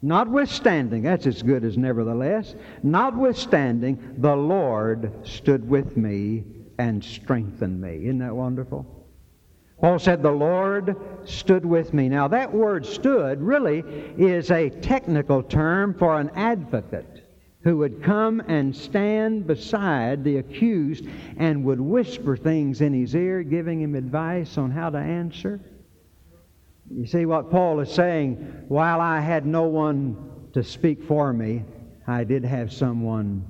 notwithstanding, 0.00 1.02
that's 1.02 1.26
as 1.26 1.42
good 1.42 1.62
as 1.64 1.76
nevertheless, 1.76 2.54
notwithstanding, 2.82 4.14
the 4.16 4.34
Lord 4.34 5.12
stood 5.26 5.68
with 5.68 5.98
me 5.98 6.44
and 6.78 7.04
strengthened 7.04 7.78
me. 7.78 8.04
Isn't 8.04 8.20
that 8.20 8.34
wonderful? 8.34 9.01
Paul 9.82 9.98
said, 9.98 10.22
The 10.22 10.30
Lord 10.30 10.96
stood 11.24 11.66
with 11.66 11.92
me. 11.92 12.08
Now, 12.08 12.28
that 12.28 12.54
word 12.54 12.86
stood 12.86 13.42
really 13.42 13.80
is 14.16 14.52
a 14.52 14.70
technical 14.70 15.42
term 15.42 15.92
for 15.92 16.20
an 16.20 16.30
advocate 16.36 17.28
who 17.64 17.78
would 17.78 18.00
come 18.00 18.40
and 18.46 18.74
stand 18.74 19.44
beside 19.44 20.22
the 20.22 20.36
accused 20.36 21.06
and 21.36 21.64
would 21.64 21.80
whisper 21.80 22.36
things 22.36 22.80
in 22.80 22.94
his 22.94 23.16
ear, 23.16 23.42
giving 23.42 23.80
him 23.80 23.96
advice 23.96 24.56
on 24.56 24.70
how 24.70 24.88
to 24.88 24.98
answer. 24.98 25.60
You 26.88 27.04
see 27.04 27.26
what 27.26 27.50
Paul 27.50 27.80
is 27.80 27.90
saying? 27.90 28.36
While 28.68 29.00
I 29.00 29.18
had 29.18 29.46
no 29.46 29.64
one 29.64 30.48
to 30.52 30.62
speak 30.62 31.02
for 31.02 31.32
me, 31.32 31.64
I 32.06 32.22
did 32.22 32.44
have 32.44 32.72
someone 32.72 33.44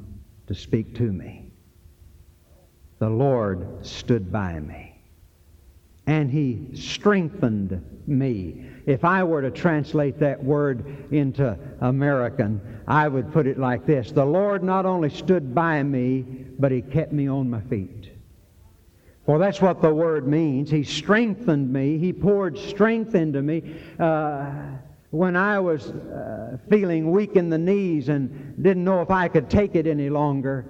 to 0.47 0.55
speak 0.55 0.95
to 0.95 1.13
me. 1.13 1.53
The 3.01 3.11
Lord 3.11 3.85
stood 3.85 4.33
by 4.33 4.59
me 4.59 4.92
and 6.07 6.31
he 6.31 6.69
strengthened 6.75 8.01
me. 8.07 8.67
If 8.87 9.05
I 9.05 9.23
were 9.23 9.43
to 9.43 9.51
translate 9.51 10.19
that 10.19 10.43
word 10.43 11.13
into 11.13 11.57
American, 11.81 12.61
I 12.89 13.07
would 13.07 13.33
put 13.33 13.47
it 13.47 13.59
like 13.59 13.87
this 13.87 14.11
The 14.11 14.25
Lord 14.25 14.63
not 14.65 14.87
only 14.87 15.11
stood 15.11 15.55
by 15.55 15.83
me, 15.83 16.23
but 16.59 16.73
he 16.73 16.83
kept 16.83 17.13
me 17.13 17.29
on 17.29 17.49
my 17.49 17.61
feet. 17.61 18.11
For 19.25 19.39
that's 19.39 19.63
what 19.63 19.81
the 19.81 19.95
word 19.95 20.27
means. 20.27 20.69
He 20.71 20.83
strengthened 20.83 21.73
me, 21.73 21.99
he 21.99 22.13
poured 22.13 22.59
strength 22.59 23.15
into 23.15 23.41
me. 23.41 23.77
Uh, 23.99 24.51
when 25.11 25.37
I 25.37 25.61
was 25.61 25.91
uh, 25.91 26.57
feeling 26.71 27.11
weak 27.11 27.37
in 27.37 27.51
the 27.51 27.59
knees 27.59 28.09
and 28.09 28.57
didn't 28.63 28.83
know 28.83 29.03
if 29.03 29.11
I 29.11 29.29
could 29.29 29.51
take 29.51 29.75
it 29.75 29.87
any 29.87 30.09
longer, 30.09 30.65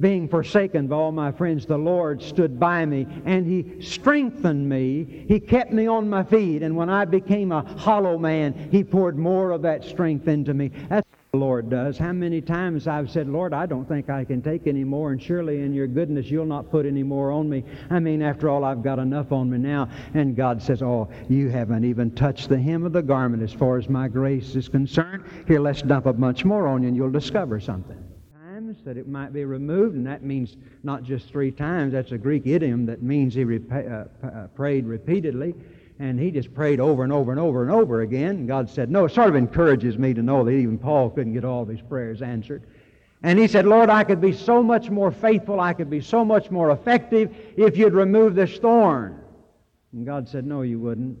being 0.00 0.28
forsaken 0.28 0.86
by 0.86 0.96
all 0.96 1.12
my 1.12 1.32
friends, 1.32 1.66
the 1.66 1.78
Lord 1.78 2.22
stood 2.22 2.58
by 2.58 2.84
me 2.84 3.06
and 3.24 3.46
He 3.46 3.80
strengthened 3.80 4.68
me. 4.68 5.24
He 5.28 5.40
kept 5.40 5.72
me 5.72 5.86
on 5.86 6.08
my 6.08 6.24
feet. 6.24 6.62
And 6.62 6.76
when 6.76 6.90
I 6.90 7.04
became 7.04 7.52
a 7.52 7.62
hollow 7.78 8.18
man, 8.18 8.68
He 8.70 8.84
poured 8.84 9.18
more 9.18 9.50
of 9.52 9.62
that 9.62 9.84
strength 9.84 10.28
into 10.28 10.54
me. 10.54 10.68
That's 10.88 11.06
what 11.08 11.18
the 11.32 11.38
Lord 11.38 11.70
does. 11.70 11.98
How 11.98 12.12
many 12.12 12.40
times 12.40 12.86
I've 12.86 13.10
said, 13.10 13.28
Lord, 13.28 13.54
I 13.54 13.66
don't 13.66 13.86
think 13.86 14.10
I 14.10 14.24
can 14.24 14.42
take 14.42 14.66
any 14.66 14.84
more, 14.84 15.12
and 15.12 15.22
surely 15.22 15.62
in 15.62 15.72
your 15.72 15.86
goodness 15.86 16.26
you'll 16.26 16.46
not 16.46 16.70
put 16.70 16.86
any 16.86 17.02
more 17.02 17.32
on 17.32 17.48
me. 17.48 17.64
I 17.90 17.98
mean, 17.98 18.22
after 18.22 18.48
all, 18.48 18.64
I've 18.64 18.82
got 18.82 18.98
enough 18.98 19.32
on 19.32 19.50
me 19.50 19.58
now. 19.58 19.88
And 20.14 20.36
God 20.36 20.62
says, 20.62 20.82
Oh, 20.82 21.08
you 21.28 21.48
haven't 21.48 21.84
even 21.84 22.10
touched 22.12 22.48
the 22.48 22.58
hem 22.58 22.84
of 22.84 22.92
the 22.92 23.02
garment 23.02 23.42
as 23.42 23.52
far 23.52 23.78
as 23.78 23.88
my 23.88 24.08
grace 24.08 24.54
is 24.56 24.68
concerned. 24.68 25.24
Here, 25.46 25.60
let's 25.60 25.82
dump 25.82 26.06
a 26.06 26.12
bunch 26.12 26.44
more 26.44 26.68
on 26.68 26.82
you, 26.82 26.88
and 26.88 26.96
you'll 26.96 27.10
discover 27.10 27.60
something 27.60 28.05
that 28.86 28.96
it 28.96 29.08
might 29.08 29.32
be 29.32 29.44
removed, 29.44 29.96
and 29.96 30.06
that 30.06 30.22
means 30.22 30.56
not 30.84 31.02
just 31.02 31.28
three 31.28 31.50
times. 31.50 31.92
That's 31.92 32.12
a 32.12 32.18
Greek 32.18 32.46
idiom 32.46 32.86
that 32.86 33.02
means 33.02 33.34
he 33.34 33.44
repa- 33.44 34.08
uh, 34.22 34.26
uh, 34.26 34.46
prayed 34.54 34.86
repeatedly, 34.86 35.54
and 35.98 36.20
he 36.20 36.30
just 36.30 36.54
prayed 36.54 36.78
over 36.78 37.02
and 37.02 37.12
over 37.12 37.32
and 37.32 37.40
over 37.40 37.62
and 37.62 37.72
over 37.72 38.02
again. 38.02 38.36
And 38.36 38.48
God 38.48 38.70
said, 38.70 38.88
No, 38.88 39.06
it 39.06 39.12
sort 39.12 39.28
of 39.28 39.34
encourages 39.34 39.98
me 39.98 40.14
to 40.14 40.22
know 40.22 40.44
that 40.44 40.52
even 40.52 40.78
Paul 40.78 41.10
couldn't 41.10 41.34
get 41.34 41.44
all 41.44 41.62
of 41.62 41.68
his 41.68 41.82
prayers 41.82 42.22
answered. 42.22 42.62
And 43.24 43.40
he 43.40 43.48
said, 43.48 43.66
Lord, 43.66 43.90
I 43.90 44.04
could 44.04 44.20
be 44.20 44.32
so 44.32 44.62
much 44.62 44.88
more 44.88 45.10
faithful, 45.10 45.60
I 45.60 45.72
could 45.74 45.90
be 45.90 46.00
so 46.00 46.24
much 46.24 46.52
more 46.52 46.70
effective 46.70 47.34
if 47.56 47.76
you'd 47.76 47.92
remove 47.92 48.36
this 48.36 48.56
thorn. 48.58 49.20
And 49.92 50.06
God 50.06 50.28
said, 50.28 50.46
No, 50.46 50.62
you 50.62 50.78
wouldn't. 50.78 51.18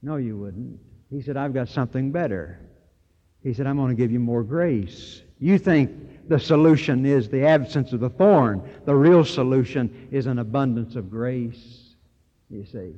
No, 0.00 0.16
you 0.16 0.38
wouldn't. 0.38 0.80
He 1.10 1.20
said, 1.20 1.36
I've 1.36 1.52
got 1.52 1.68
something 1.68 2.12
better. 2.12 2.60
He 3.42 3.52
said, 3.52 3.66
I'm 3.66 3.76
going 3.76 3.90
to 3.90 3.94
give 3.94 4.10
you 4.10 4.20
more 4.20 4.42
grace. 4.42 5.20
You 5.40 5.58
think 5.58 6.28
the 6.28 6.38
solution 6.38 7.04
is 7.04 7.28
the 7.28 7.44
absence 7.44 7.92
of 7.92 8.00
the 8.00 8.10
thorn. 8.10 8.62
The 8.84 8.94
real 8.94 9.24
solution 9.24 10.08
is 10.12 10.26
an 10.26 10.38
abundance 10.38 10.94
of 10.94 11.10
grace, 11.10 11.94
you 12.48 12.64
see. 12.64 12.94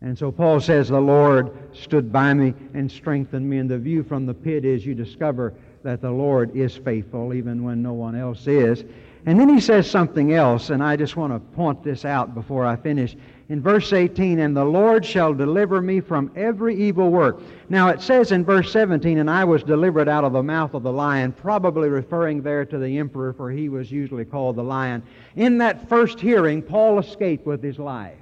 And 0.00 0.16
so 0.16 0.30
Paul 0.30 0.60
says, 0.60 0.88
The 0.88 1.00
Lord 1.00 1.50
stood 1.74 2.12
by 2.12 2.32
me 2.32 2.54
and 2.74 2.90
strengthened 2.90 3.48
me. 3.48 3.58
And 3.58 3.70
the 3.70 3.78
view 3.78 4.02
from 4.02 4.24
the 4.24 4.34
pit 4.34 4.64
is 4.64 4.86
you 4.86 4.94
discover 4.94 5.54
that 5.82 6.00
the 6.00 6.10
Lord 6.10 6.56
is 6.56 6.76
faithful 6.76 7.34
even 7.34 7.64
when 7.64 7.82
no 7.82 7.92
one 7.92 8.14
else 8.14 8.46
is. 8.46 8.84
And 9.26 9.40
then 9.40 9.48
he 9.48 9.60
says 9.60 9.90
something 9.90 10.34
else, 10.34 10.68
and 10.68 10.82
I 10.82 10.96
just 10.96 11.16
want 11.16 11.32
to 11.32 11.40
point 11.56 11.82
this 11.82 12.04
out 12.04 12.34
before 12.34 12.66
I 12.66 12.76
finish 12.76 13.16
in 13.48 13.60
verse 13.60 13.92
18, 13.92 14.38
and 14.38 14.56
the 14.56 14.64
Lord 14.64 15.04
shall 15.04 15.34
deliver 15.34 15.82
me 15.82 16.00
from 16.00 16.30
every 16.34 16.74
evil 16.74 17.10
work. 17.10 17.40
Now 17.68 17.88
it 17.88 18.00
says 18.00 18.32
in 18.32 18.44
verse 18.44 18.72
17, 18.72 19.18
and 19.18 19.30
I 19.30 19.44
was 19.44 19.62
delivered 19.62 20.08
out 20.08 20.24
of 20.24 20.32
the 20.32 20.42
mouth 20.42 20.72
of 20.74 20.82
the 20.82 20.92
lion, 20.92 21.32
probably 21.32 21.88
referring 21.88 22.42
there 22.42 22.64
to 22.64 22.78
the 22.78 22.98
emperor, 22.98 23.34
for 23.34 23.50
he 23.50 23.68
was 23.68 23.92
usually 23.92 24.24
called 24.24 24.56
the 24.56 24.62
lion. 24.62 25.02
In 25.36 25.58
that 25.58 25.88
first 25.88 26.20
hearing, 26.20 26.62
Paul 26.62 26.98
escaped 26.98 27.46
with 27.46 27.62
his 27.62 27.78
life. 27.78 28.16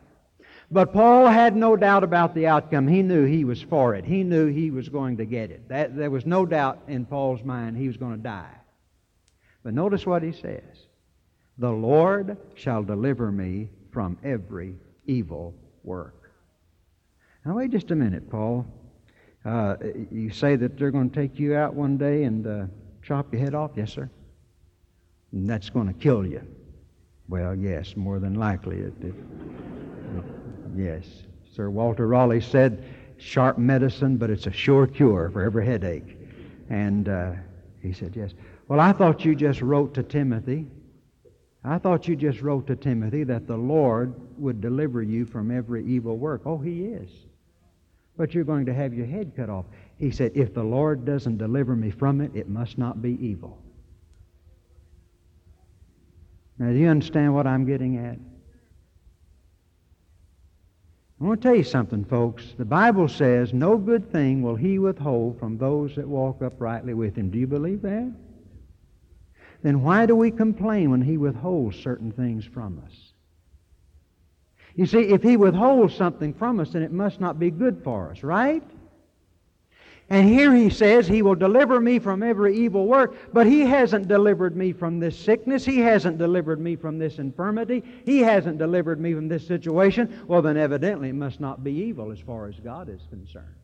But 0.72 0.92
Paul 0.92 1.26
had 1.26 1.54
no 1.54 1.76
doubt 1.76 2.02
about 2.02 2.34
the 2.34 2.46
outcome. 2.46 2.88
He 2.88 3.02
knew 3.02 3.24
he 3.24 3.44
was 3.44 3.60
for 3.60 3.94
it. 3.94 4.06
He 4.06 4.24
knew 4.24 4.46
he 4.46 4.70
was 4.70 4.88
going 4.88 5.18
to 5.18 5.26
get 5.26 5.50
it. 5.50 5.68
That, 5.68 5.94
there 5.94 6.10
was 6.10 6.24
no 6.24 6.46
doubt 6.46 6.80
in 6.88 7.04
Paul's 7.04 7.44
mind 7.44 7.76
he 7.76 7.86
was 7.86 7.98
going 7.98 8.16
to 8.16 8.22
die. 8.22 8.54
But 9.62 9.74
notice 9.74 10.06
what 10.06 10.22
he 10.22 10.32
says 10.32 10.86
The 11.58 11.70
Lord 11.70 12.38
shall 12.54 12.82
deliver 12.82 13.30
me 13.30 13.68
from 13.90 14.16
every 14.24 14.76
evil 15.06 15.54
work. 15.84 16.30
Now, 17.44 17.54
wait 17.54 17.70
just 17.70 17.90
a 17.90 17.96
minute, 17.96 18.30
Paul. 18.30 18.66
Uh, 19.44 19.76
you 20.10 20.30
say 20.30 20.54
that 20.56 20.78
they're 20.78 20.92
going 20.92 21.10
to 21.10 21.20
take 21.20 21.38
you 21.38 21.56
out 21.56 21.74
one 21.74 21.96
day 21.96 22.24
and 22.24 22.46
uh, 22.46 22.66
chop 23.02 23.32
your 23.32 23.42
head 23.42 23.54
off? 23.54 23.72
Yes, 23.74 23.92
sir. 23.92 24.08
And 25.32 25.48
that's 25.48 25.68
going 25.70 25.88
to 25.88 25.94
kill 25.94 26.24
you. 26.24 26.42
Well, 27.28 27.54
yes, 27.54 27.96
more 27.96 28.20
than 28.20 28.34
likely. 28.34 28.78
It, 28.78 28.92
it, 29.02 29.14
yes. 30.76 31.04
Sir 31.54 31.70
Walter 31.70 32.06
Raleigh 32.06 32.40
said, 32.40 32.84
sharp 33.18 33.58
medicine, 33.58 34.16
but 34.16 34.30
it's 34.30 34.46
a 34.46 34.52
sure 34.52 34.86
cure 34.86 35.30
for 35.32 35.42
every 35.42 35.66
headache. 35.66 36.16
And 36.70 37.08
uh, 37.08 37.32
he 37.80 37.92
said, 37.92 38.14
yes. 38.14 38.32
Well, 38.68 38.80
I 38.80 38.92
thought 38.92 39.24
you 39.24 39.34
just 39.34 39.60
wrote 39.62 39.94
to 39.94 40.02
Timothy 40.02 40.66
I 41.64 41.78
thought 41.78 42.08
you 42.08 42.16
just 42.16 42.42
wrote 42.42 42.66
to 42.66 42.76
Timothy 42.76 43.24
that 43.24 43.46
the 43.46 43.56
Lord 43.56 44.14
would 44.38 44.60
deliver 44.60 45.02
you 45.02 45.24
from 45.24 45.50
every 45.50 45.84
evil 45.84 46.16
work. 46.16 46.42
Oh, 46.44 46.58
He 46.58 46.86
is. 46.86 47.08
But 48.16 48.34
you're 48.34 48.44
going 48.44 48.66
to 48.66 48.74
have 48.74 48.92
your 48.92 49.06
head 49.06 49.32
cut 49.36 49.48
off. 49.48 49.66
He 49.98 50.10
said, 50.10 50.32
if 50.34 50.52
the 50.52 50.62
Lord 50.62 51.04
doesn't 51.04 51.38
deliver 51.38 51.74
me 51.74 51.90
from 51.90 52.20
it, 52.20 52.32
it 52.34 52.48
must 52.48 52.76
not 52.76 53.00
be 53.00 53.12
evil. 53.24 53.58
Now, 56.58 56.68
do 56.68 56.76
you 56.76 56.88
understand 56.88 57.34
what 57.34 57.46
I'm 57.46 57.64
getting 57.64 57.96
at? 57.96 58.18
I 61.20 61.24
want 61.24 61.40
to 61.40 61.48
tell 61.48 61.56
you 61.56 61.64
something, 61.64 62.04
folks. 62.04 62.54
The 62.58 62.64
Bible 62.64 63.08
says, 63.08 63.54
No 63.54 63.78
good 63.78 64.10
thing 64.10 64.42
will 64.42 64.56
he 64.56 64.78
withhold 64.80 65.38
from 65.38 65.56
those 65.56 65.94
that 65.94 66.06
walk 66.06 66.42
uprightly 66.42 66.94
with 66.94 67.16
him. 67.16 67.30
Do 67.30 67.38
you 67.38 67.46
believe 67.46 67.80
that? 67.82 68.12
Then 69.62 69.82
why 69.82 70.06
do 70.06 70.16
we 70.16 70.30
complain 70.30 70.90
when 70.90 71.02
he 71.02 71.16
withholds 71.16 71.78
certain 71.78 72.10
things 72.10 72.44
from 72.44 72.82
us? 72.84 73.12
You 74.74 74.86
see, 74.86 75.00
if 75.00 75.22
he 75.22 75.36
withholds 75.36 75.94
something 75.94 76.32
from 76.32 76.58
us, 76.58 76.70
then 76.70 76.82
it 76.82 76.92
must 76.92 77.20
not 77.20 77.38
be 77.38 77.50
good 77.50 77.82
for 77.84 78.10
us, 78.10 78.22
right? 78.22 78.62
And 80.12 80.28
here 80.28 80.54
he 80.54 80.68
says, 80.68 81.06
He 81.06 81.22
will 81.22 81.34
deliver 81.34 81.80
me 81.80 81.98
from 81.98 82.22
every 82.22 82.56
evil 82.56 82.86
work, 82.86 83.14
but 83.32 83.46
He 83.46 83.60
hasn't 83.60 84.08
delivered 84.08 84.56
me 84.56 84.72
from 84.72 84.98
this 85.00 85.18
sickness. 85.18 85.64
He 85.64 85.78
hasn't 85.78 86.18
delivered 86.18 86.60
me 86.60 86.76
from 86.76 86.98
this 86.98 87.18
infirmity. 87.18 87.82
He 88.04 88.18
hasn't 88.18 88.58
delivered 88.58 89.00
me 89.00 89.14
from 89.14 89.28
this 89.28 89.46
situation. 89.46 90.22
Well, 90.26 90.42
then 90.42 90.58
evidently 90.58 91.08
it 91.08 91.14
must 91.14 91.40
not 91.40 91.64
be 91.64 91.72
evil 91.72 92.10
as 92.10 92.18
far 92.18 92.46
as 92.46 92.56
God 92.60 92.90
is 92.90 93.00
concerned. 93.08 93.54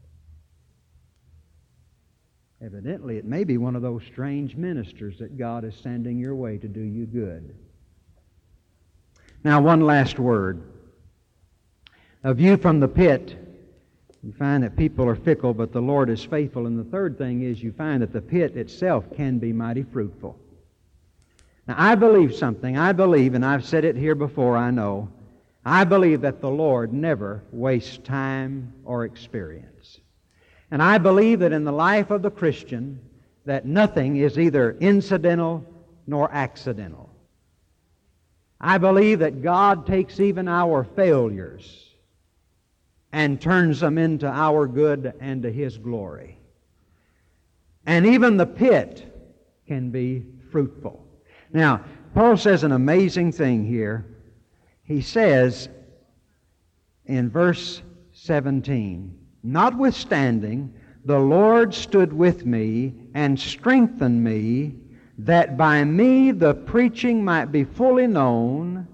Evidently, 2.61 3.19
it 3.19 3.25
may 3.25 3.45
be 3.45 3.57
one 3.57 3.77
of 3.77 3.83
those 3.83 4.03
strange 4.05 4.57
ministers 4.57 5.19
that 5.19 5.39
God 5.39 5.65
is 5.65 5.77
sending 5.77 6.19
your 6.19 6.35
way 6.35 6.59
to 6.59 6.69
do 6.69 6.81
you 6.81 7.07
good. 7.07 7.55
Now, 9.45 9.61
one 9.61 9.81
last 9.81 10.19
word. 10.19 10.63
A 12.25 12.35
view 12.35 12.57
from 12.57 12.81
the 12.81 12.89
pit 12.89 13.37
you 14.23 14.33
find 14.33 14.65
that 14.65 14.77
people 14.77 15.09
are 15.09 15.15
fickle, 15.15 15.55
but 15.55 15.73
the 15.73 15.81
Lord 15.81 16.11
is 16.11 16.25
faithful. 16.25 16.67
And 16.67 16.79
the 16.79 16.91
third 16.91 17.17
thing 17.17 17.43
is 17.43 17.63
you 17.63 17.73
find 17.73 18.03
that 18.03 18.13
the 18.13 18.21
pit 18.21 18.57
itself 18.57 19.05
can 19.17 19.39
be 19.39 19.53
mighty 19.53 19.85
fruitful. 19.85 20.37
Now, 21.69 21.77
I 21.79 21.95
believe 21.95 22.35
something. 22.35 22.77
I 22.77 22.93
believe, 22.93 23.35
and 23.35 23.45
I've 23.45 23.65
said 23.65 23.85
it 23.85 23.95
here 23.95 24.15
before, 24.15 24.57
I 24.57 24.71
know. 24.71 25.11
I 25.65 25.85
believe 25.85 26.23
that 26.23 26.41
the 26.41 26.51
Lord 26.51 26.93
never 26.93 27.45
wastes 27.53 27.99
time 27.99 28.73
or 28.85 29.05
experience. 29.05 30.01
And 30.71 30.83
I 30.83 30.99
believe 30.99 31.41
that 31.41 31.53
in 31.53 31.65
the 31.65 31.73
life 31.73 32.11
of 32.11 32.23
the 32.23 32.31
Christian, 32.31 33.01
that 33.45 33.65
nothing 33.65 34.17
is 34.17 34.39
either 34.39 34.73
incidental 34.81 35.65
nor 36.07 36.31
accidental. 36.31 37.09
I 38.61 38.79
believe 38.79 39.21
that 39.21 39.43
God 39.43 39.87
takes 39.87 40.21
even 40.21 40.49
our 40.49 40.85
failures 40.85 41.87
and 43.13 43.41
turns 43.41 43.81
them 43.81 43.97
into 43.97 44.27
our 44.27 44.67
good 44.67 45.15
and 45.21 45.43
to 45.43 45.51
His 45.51 45.79
glory. 45.79 46.39
And 47.87 48.05
even 48.05 48.37
the 48.37 48.47
pit 48.47 49.15
can 49.67 49.91
be 49.91 50.27
fruitful. 50.51 51.07
Now, 51.53 51.85
Paul 52.15 52.37
says 52.37 52.65
an 52.65 52.73
amazing 52.73 53.33
thing 53.33 53.67
here. 53.67 54.05
He 54.83 55.01
says 55.01 55.69
in 57.07 57.31
verse 57.31 57.81
17, 58.13 59.19
Notwithstanding, 59.49 60.75
the 61.07 61.19
Lord 61.19 61.73
stood 61.73 62.13
with 62.13 62.45
me 62.45 62.93
and 63.15 63.41
strengthened 63.41 64.23
me, 64.23 64.75
that 65.17 65.57
by 65.57 65.85
me 65.85 66.33
the 66.33 66.53
preaching 66.53 67.25
might 67.25 67.47
be 67.47 67.65
fully 67.65 68.07
known, 68.07 68.87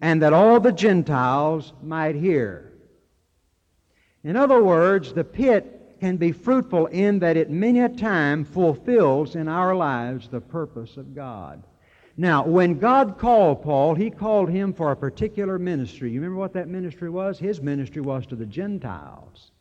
and 0.00 0.22
that 0.22 0.32
all 0.32 0.60
the 0.60 0.70
Gentiles 0.70 1.72
might 1.82 2.14
hear. 2.14 2.74
In 4.22 4.36
other 4.36 4.62
words, 4.62 5.12
the 5.12 5.24
pit 5.24 5.96
can 5.98 6.16
be 6.16 6.30
fruitful 6.30 6.86
in 6.86 7.18
that 7.18 7.36
it 7.36 7.50
many 7.50 7.80
a 7.80 7.88
time 7.88 8.44
fulfills 8.44 9.34
in 9.34 9.48
our 9.48 9.74
lives 9.74 10.28
the 10.28 10.40
purpose 10.40 10.96
of 10.96 11.12
God. 11.12 11.64
Now, 12.20 12.44
when 12.44 12.80
God 12.80 13.16
called 13.16 13.62
Paul, 13.62 13.94
he 13.94 14.10
called 14.10 14.50
him 14.50 14.72
for 14.72 14.90
a 14.90 14.96
particular 14.96 15.56
ministry. 15.56 16.10
You 16.10 16.20
remember 16.20 16.40
what 16.40 16.52
that 16.54 16.66
ministry 16.66 17.08
was? 17.08 17.38
His 17.38 17.62
ministry 17.62 18.02
was 18.02 18.26
to 18.26 18.34
the 18.34 18.44
Gentiles. 18.44 19.52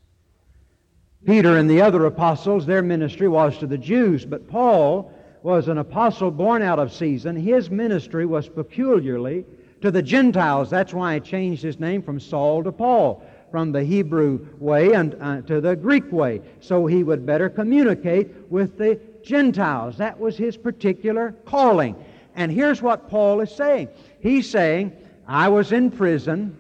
Peter 1.24 1.58
and 1.58 1.70
the 1.70 1.84
other 1.84 2.06
apostles, 2.08 2.66
their 2.66 2.82
ministry 2.82 3.28
was 3.28 3.60
to 3.60 3.68
the 3.68 3.78
Jews, 3.78 4.26
but 4.26 4.48
Paul 4.48 5.12
was 5.44 5.68
an 5.68 5.78
apostle 5.78 6.32
born 6.32 6.64
out 6.64 6.80
of 6.80 6.92
season. 6.92 7.36
His 7.36 7.70
ministry 7.70 8.26
was 8.26 8.50
peculiarly 8.50 9.46
to 9.82 9.92
the 9.92 10.02
Gentiles. 10.02 10.72
That's 10.72 10.96
why 10.96 11.14
he 11.14 11.20
changed 11.20 11.62
his 11.62 11.80
name 11.80 12.02
from 12.02 12.20
Saul 12.20 12.64
to 12.64 12.72
Paul 12.72 13.24
from 13.52 13.72
the 13.72 13.84
Hebrew 13.84 14.48
way 14.58 14.94
and, 14.94 15.16
uh, 15.22 15.42
to 15.42 15.62
the 15.62 15.76
Greek 15.76 16.12
way 16.12 16.42
so 16.60 16.88
he 16.88 17.04
would 17.04 17.24
better 17.24 17.50
communicate 17.50 18.50
with 18.50 18.80
the 18.80 19.00
Gentiles. 19.22 19.98
That 19.98 20.20
was 20.20 20.38
his 20.38 20.58
particular 20.58 21.36
calling. 21.46 21.96
And 22.38 22.52
here's 22.52 22.82
what 22.82 23.10
Paul 23.10 23.42
is 23.42 23.54
saying. 23.54 23.90
He's 24.22 24.50
saying, 24.50 24.94
I 25.28 25.50
was 25.50 25.74
in 25.74 25.92
prison 25.92 26.56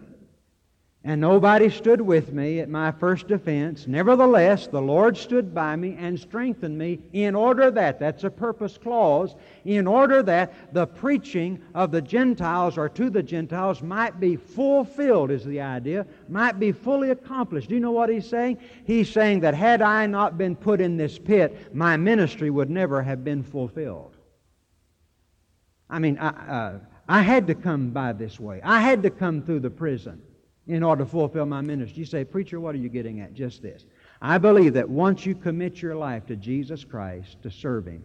and 1.03 1.21
nobody 1.21 1.69
stood 1.69 2.01
with 2.01 2.33
me 2.33 2.59
at 2.59 2.67
my 2.67 2.91
first 2.91 3.29
defense. 3.29 3.87
Nevertheless, 3.87 4.67
the 4.67 4.81
Lord 4.81 5.15
stood 5.15 5.53
by 5.53 5.75
me 5.77 5.95
and 5.97 6.19
strengthened 6.19 6.77
me 6.77 6.99
in 7.13 7.33
order 7.33 7.71
that, 7.71 7.97
that's 7.97 8.25
a 8.25 8.29
purpose 8.29 8.77
clause, 8.77 9.35
in 9.63 9.87
order 9.87 10.21
that 10.23 10.73
the 10.73 10.85
preaching 10.85 11.61
of 11.73 11.91
the 11.91 12.01
Gentiles 12.01 12.77
or 12.77 12.89
to 12.89 13.09
the 13.09 13.23
Gentiles 13.23 13.81
might 13.81 14.19
be 14.19 14.35
fulfilled, 14.35 15.31
is 15.31 15.45
the 15.45 15.61
idea, 15.61 16.05
might 16.27 16.59
be 16.59 16.73
fully 16.73 17.11
accomplished. 17.11 17.69
Do 17.69 17.75
you 17.75 17.81
know 17.81 17.91
what 17.91 18.09
he's 18.09 18.27
saying? 18.27 18.57
He's 18.83 19.09
saying 19.09 19.39
that 19.41 19.53
had 19.53 19.81
I 19.81 20.07
not 20.07 20.37
been 20.37 20.57
put 20.57 20.81
in 20.81 20.97
this 20.97 21.17
pit, 21.17 21.73
my 21.73 21.95
ministry 21.95 22.49
would 22.49 22.69
never 22.69 23.01
have 23.01 23.23
been 23.23 23.43
fulfilled. 23.43 24.16
I 25.89 25.99
mean, 25.99 26.17
I, 26.17 26.27
uh, 26.27 26.79
I 27.07 27.21
had 27.21 27.47
to 27.47 27.55
come 27.55 27.91
by 27.91 28.13
this 28.13 28.39
way, 28.39 28.61
I 28.63 28.81
had 28.81 29.03
to 29.03 29.09
come 29.09 29.41
through 29.41 29.61
the 29.61 29.69
prison 29.69 30.21
in 30.67 30.83
order 30.83 31.05
to 31.05 31.09
fulfill 31.09 31.45
my 31.45 31.61
ministry. 31.61 31.99
You 31.99 32.05
say, 32.05 32.25
Preacher, 32.25 32.59
what 32.59 32.75
are 32.75 32.79
you 32.79 32.89
getting 32.89 33.21
at? 33.21 33.33
Just 33.33 33.61
this. 33.61 33.85
I 34.21 34.37
believe 34.37 34.73
that 34.73 34.89
once 34.89 35.25
you 35.25 35.35
commit 35.35 35.81
your 35.81 35.95
life 35.95 36.25
to 36.25 36.35
Jesus 36.35 36.83
Christ 36.83 37.37
to 37.43 37.51
serve 37.51 37.85
Him 37.85 38.03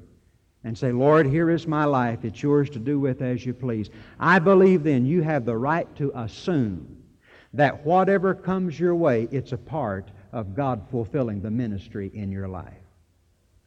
and 0.64 0.79
say, 0.79 0.92
Lord, 0.92 1.27
here 1.27 1.51
is 1.51 1.66
my 1.66 1.85
life, 1.85 2.25
it's 2.25 2.42
yours 2.42 2.71
to 2.71 2.79
do 2.79 3.01
with 3.01 3.21
as 3.21 3.45
you 3.45 3.53
please, 3.53 3.90
I 4.21 4.38
believe 4.38 4.85
then 4.85 5.05
you 5.05 5.23
have 5.23 5.45
the 5.45 5.57
right 5.57 5.92
to 5.97 6.12
assume 6.14 7.03
that 7.55 7.85
whatever 7.85 8.35
comes 8.35 8.79
your 8.79 8.95
way, 8.95 9.29
it's 9.31 9.53
a 9.53 9.59
part 9.59 10.11
of 10.33 10.55
God 10.55 10.87
fulfilling 10.90 11.42
the 11.42 11.51
ministry 11.51 12.11
in 12.14 12.31
your 12.31 12.49
life. 12.49 12.73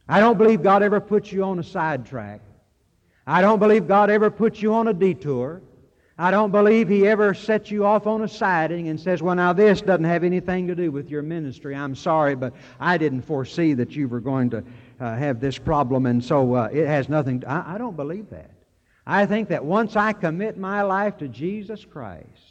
I 0.08 0.20
don't 0.20 0.38
believe 0.38 0.62
God 0.62 0.82
ever 0.82 1.00
puts 1.00 1.32
you 1.32 1.44
on 1.44 1.58
a 1.58 1.62
sidetrack. 1.62 2.40
I 3.26 3.40
don't 3.40 3.58
believe 3.58 3.88
God 3.88 4.08
ever 4.08 4.30
puts 4.30 4.62
you 4.62 4.74
on 4.74 4.88
a 4.88 4.94
detour. 4.94 5.60
I 6.18 6.30
don't 6.30 6.50
believe 6.50 6.88
he 6.88 7.06
ever 7.06 7.34
sets 7.34 7.70
you 7.70 7.84
off 7.84 8.06
on 8.06 8.22
a 8.22 8.28
siding 8.28 8.88
and 8.88 8.98
says, 8.98 9.22
Well, 9.22 9.34
now 9.34 9.52
this 9.52 9.82
doesn't 9.82 10.04
have 10.04 10.24
anything 10.24 10.66
to 10.68 10.74
do 10.74 10.90
with 10.90 11.10
your 11.10 11.22
ministry. 11.22 11.74
I'm 11.74 11.94
sorry, 11.94 12.34
but 12.34 12.54
I 12.80 12.96
didn't 12.96 13.22
foresee 13.22 13.74
that 13.74 13.94
you 13.94 14.08
were 14.08 14.20
going 14.20 14.48
to 14.50 14.64
uh, 14.98 15.14
have 15.16 15.40
this 15.40 15.58
problem, 15.58 16.06
and 16.06 16.24
so 16.24 16.54
uh, 16.54 16.68
it 16.72 16.86
has 16.86 17.10
nothing. 17.10 17.40
To, 17.40 17.50
I, 17.50 17.74
I 17.74 17.78
don't 17.78 17.96
believe 17.96 18.30
that. 18.30 18.50
I 19.06 19.26
think 19.26 19.50
that 19.50 19.64
once 19.64 19.94
I 19.94 20.14
commit 20.14 20.56
my 20.56 20.82
life 20.82 21.18
to 21.18 21.28
Jesus 21.28 21.84
Christ, 21.84 22.45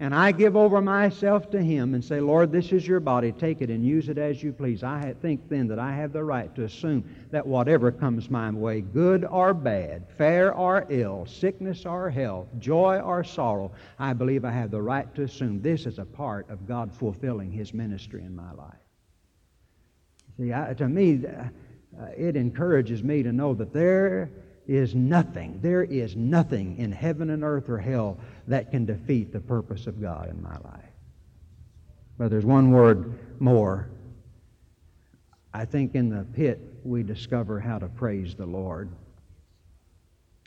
and 0.00 0.12
I 0.12 0.32
give 0.32 0.56
over 0.56 0.80
myself 0.80 1.50
to 1.52 1.62
Him 1.62 1.94
and 1.94 2.04
say, 2.04 2.20
Lord, 2.20 2.50
this 2.50 2.72
is 2.72 2.86
your 2.86 2.98
body, 2.98 3.30
take 3.30 3.60
it 3.60 3.70
and 3.70 3.86
use 3.86 4.08
it 4.08 4.18
as 4.18 4.42
you 4.42 4.52
please, 4.52 4.82
I 4.82 5.14
think 5.22 5.48
then 5.48 5.68
that 5.68 5.78
I 5.78 5.92
have 5.92 6.12
the 6.12 6.24
right 6.24 6.52
to 6.56 6.64
assume 6.64 7.04
that 7.30 7.46
whatever 7.46 7.92
comes 7.92 8.28
my 8.28 8.50
way, 8.50 8.80
good 8.80 9.24
or 9.24 9.54
bad, 9.54 10.06
fair 10.18 10.52
or 10.52 10.84
ill, 10.90 11.26
sickness 11.26 11.86
or 11.86 12.10
health, 12.10 12.48
joy 12.58 12.98
or 12.98 13.22
sorrow, 13.22 13.70
I 13.98 14.12
believe 14.14 14.44
I 14.44 14.50
have 14.50 14.72
the 14.72 14.82
right 14.82 15.12
to 15.14 15.22
assume 15.22 15.62
this 15.62 15.86
is 15.86 16.00
a 16.00 16.04
part 16.04 16.50
of 16.50 16.66
God 16.66 16.92
fulfilling 16.92 17.52
His 17.52 17.72
ministry 17.72 18.22
in 18.22 18.34
my 18.34 18.52
life. 18.52 18.74
See, 20.36 20.52
I, 20.52 20.74
to 20.74 20.88
me, 20.88 21.24
uh, 21.24 22.06
it 22.16 22.34
encourages 22.34 23.04
me 23.04 23.22
to 23.22 23.32
know 23.32 23.54
that 23.54 23.72
there 23.72 24.28
is 24.66 24.94
nothing, 24.94 25.58
there 25.62 25.84
is 25.84 26.16
nothing 26.16 26.78
in 26.78 26.92
heaven 26.92 27.30
and 27.30 27.44
earth 27.44 27.68
or 27.68 27.78
hell 27.78 28.18
that 28.48 28.70
can 28.70 28.84
defeat 28.84 29.32
the 29.32 29.40
purpose 29.40 29.86
of 29.86 30.00
God 30.00 30.30
in 30.30 30.42
my 30.42 30.56
life. 30.64 30.84
But 32.16 32.30
there's 32.30 32.44
one 32.44 32.70
word 32.70 33.18
more. 33.40 33.88
I 35.52 35.64
think 35.64 35.94
in 35.94 36.08
the 36.08 36.24
pit 36.24 36.60
we 36.84 37.02
discover 37.02 37.60
how 37.60 37.78
to 37.78 37.88
praise 37.88 38.34
the 38.34 38.46
Lord. 38.46 38.90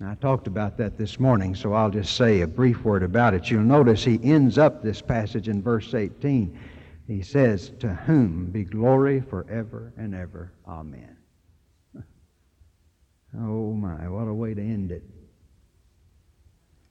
I 0.05 0.13
talked 0.15 0.45
about 0.45 0.77
that 0.77 0.97
this 0.97 1.19
morning, 1.19 1.55
so 1.55 1.73
I'll 1.73 1.89
just 1.89 2.15
say 2.15 2.41
a 2.41 2.47
brief 2.47 2.83
word 2.83 3.01
about 3.01 3.33
it. 3.33 3.49
You'll 3.49 3.63
notice 3.63 4.03
he 4.03 4.19
ends 4.23 4.59
up 4.59 4.83
this 4.83 5.01
passage 5.01 5.49
in 5.49 5.61
verse 5.61 5.93
18. 5.93 6.57
He 7.07 7.21
says, 7.23 7.71
To 7.79 7.93
whom 7.93 8.45
be 8.51 8.63
glory 8.63 9.21
forever 9.21 9.93
and 9.97 10.13
ever. 10.13 10.51
Amen. 10.67 11.16
Oh 13.39 13.73
my, 13.73 14.07
what 14.09 14.27
a 14.27 14.33
way 14.33 14.53
to 14.53 14.61
end 14.61 14.91
it. 14.91 15.03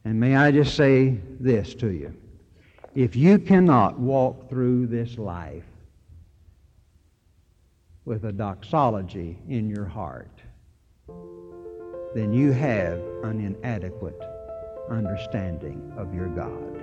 And 0.05 0.21
may 0.21 0.37
I 0.37 0.53
just 0.53 0.77
say 0.77 1.19
this 1.41 1.75
to 1.75 1.89
you. 1.89 2.15
If 2.95 3.17
you 3.17 3.39
cannot 3.39 3.99
walk 3.99 4.49
through 4.49 4.87
this 4.87 5.19
life 5.19 5.65
with 8.05 8.25
a 8.25 8.33
doxology 8.33 9.37
in 9.49 9.69
your 9.69 9.85
heart, 9.85 10.31
then 12.15 12.33
you 12.33 12.53
have 12.53 12.99
an 13.25 13.41
inadequate 13.41 14.23
understanding 14.89 15.93
of 15.97 16.15
your 16.15 16.29
God. 16.29 16.77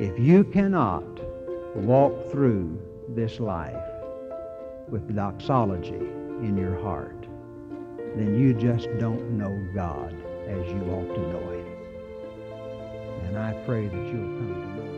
If 0.00 0.18
you 0.18 0.42
cannot 0.42 1.04
walk 1.76 2.30
through 2.32 2.78
this 3.10 3.38
life 3.38 3.82
with 4.88 5.14
doxology 5.14 6.06
in 6.42 6.56
your 6.56 6.80
heart, 6.82 7.26
then 8.16 8.34
you 8.38 8.54
just 8.54 8.88
don't 8.98 9.30
know 9.32 9.58
God 9.74 10.14
as 10.46 10.66
you 10.68 10.80
ought 10.90 11.14
to 11.14 11.20
know 11.20 11.50
Him. 11.50 11.66
And 13.26 13.38
I 13.38 13.52
pray 13.64 13.88
that 13.88 13.94
you'll 13.94 14.36
come 14.38 14.54
to 14.54 14.60
know 14.60 14.82
Him. 14.82 14.96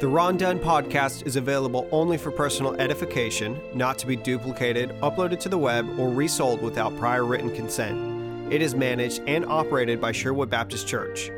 The 0.00 0.08
Ron 0.08 0.36
Dunn 0.38 0.58
podcast 0.58 1.26
is 1.26 1.36
available 1.36 1.86
only 1.92 2.16
for 2.16 2.30
personal 2.30 2.74
edification, 2.80 3.60
not 3.74 3.98
to 3.98 4.06
be 4.06 4.16
duplicated, 4.16 4.90
uploaded 5.00 5.40
to 5.40 5.50
the 5.50 5.58
web, 5.58 5.86
or 5.98 6.08
resold 6.08 6.62
without 6.62 6.96
prior 6.96 7.24
written 7.24 7.54
consent. 7.54 8.52
It 8.52 8.62
is 8.62 8.74
managed 8.74 9.20
and 9.26 9.44
operated 9.44 10.00
by 10.00 10.12
Sherwood 10.12 10.48
Baptist 10.48 10.88
Church. 10.88 11.30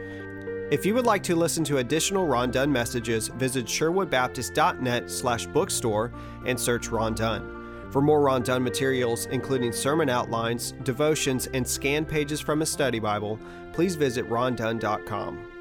If 0.72 0.86
you 0.86 0.94
would 0.94 1.04
like 1.04 1.22
to 1.24 1.36
listen 1.36 1.64
to 1.64 1.76
additional 1.76 2.26
Ron 2.26 2.50
Dunn 2.50 2.72
messages, 2.72 3.28
visit 3.28 3.66
sherwoodbaptist.net 3.66 5.10
slash 5.10 5.44
bookstore 5.44 6.10
and 6.46 6.58
search 6.58 6.88
Ron 6.88 7.12
Dunn. 7.12 7.90
For 7.90 8.00
more 8.00 8.22
Ron 8.22 8.42
Dunn 8.42 8.62
materials, 8.62 9.26
including 9.26 9.70
sermon 9.70 10.08
outlines, 10.08 10.72
devotions, 10.82 11.46
and 11.52 11.68
scanned 11.68 12.08
pages 12.08 12.40
from 12.40 12.62
a 12.62 12.66
study 12.66 12.98
Bible, 13.00 13.38
please 13.74 13.96
visit 13.96 14.26
rondunn.com. 14.30 15.51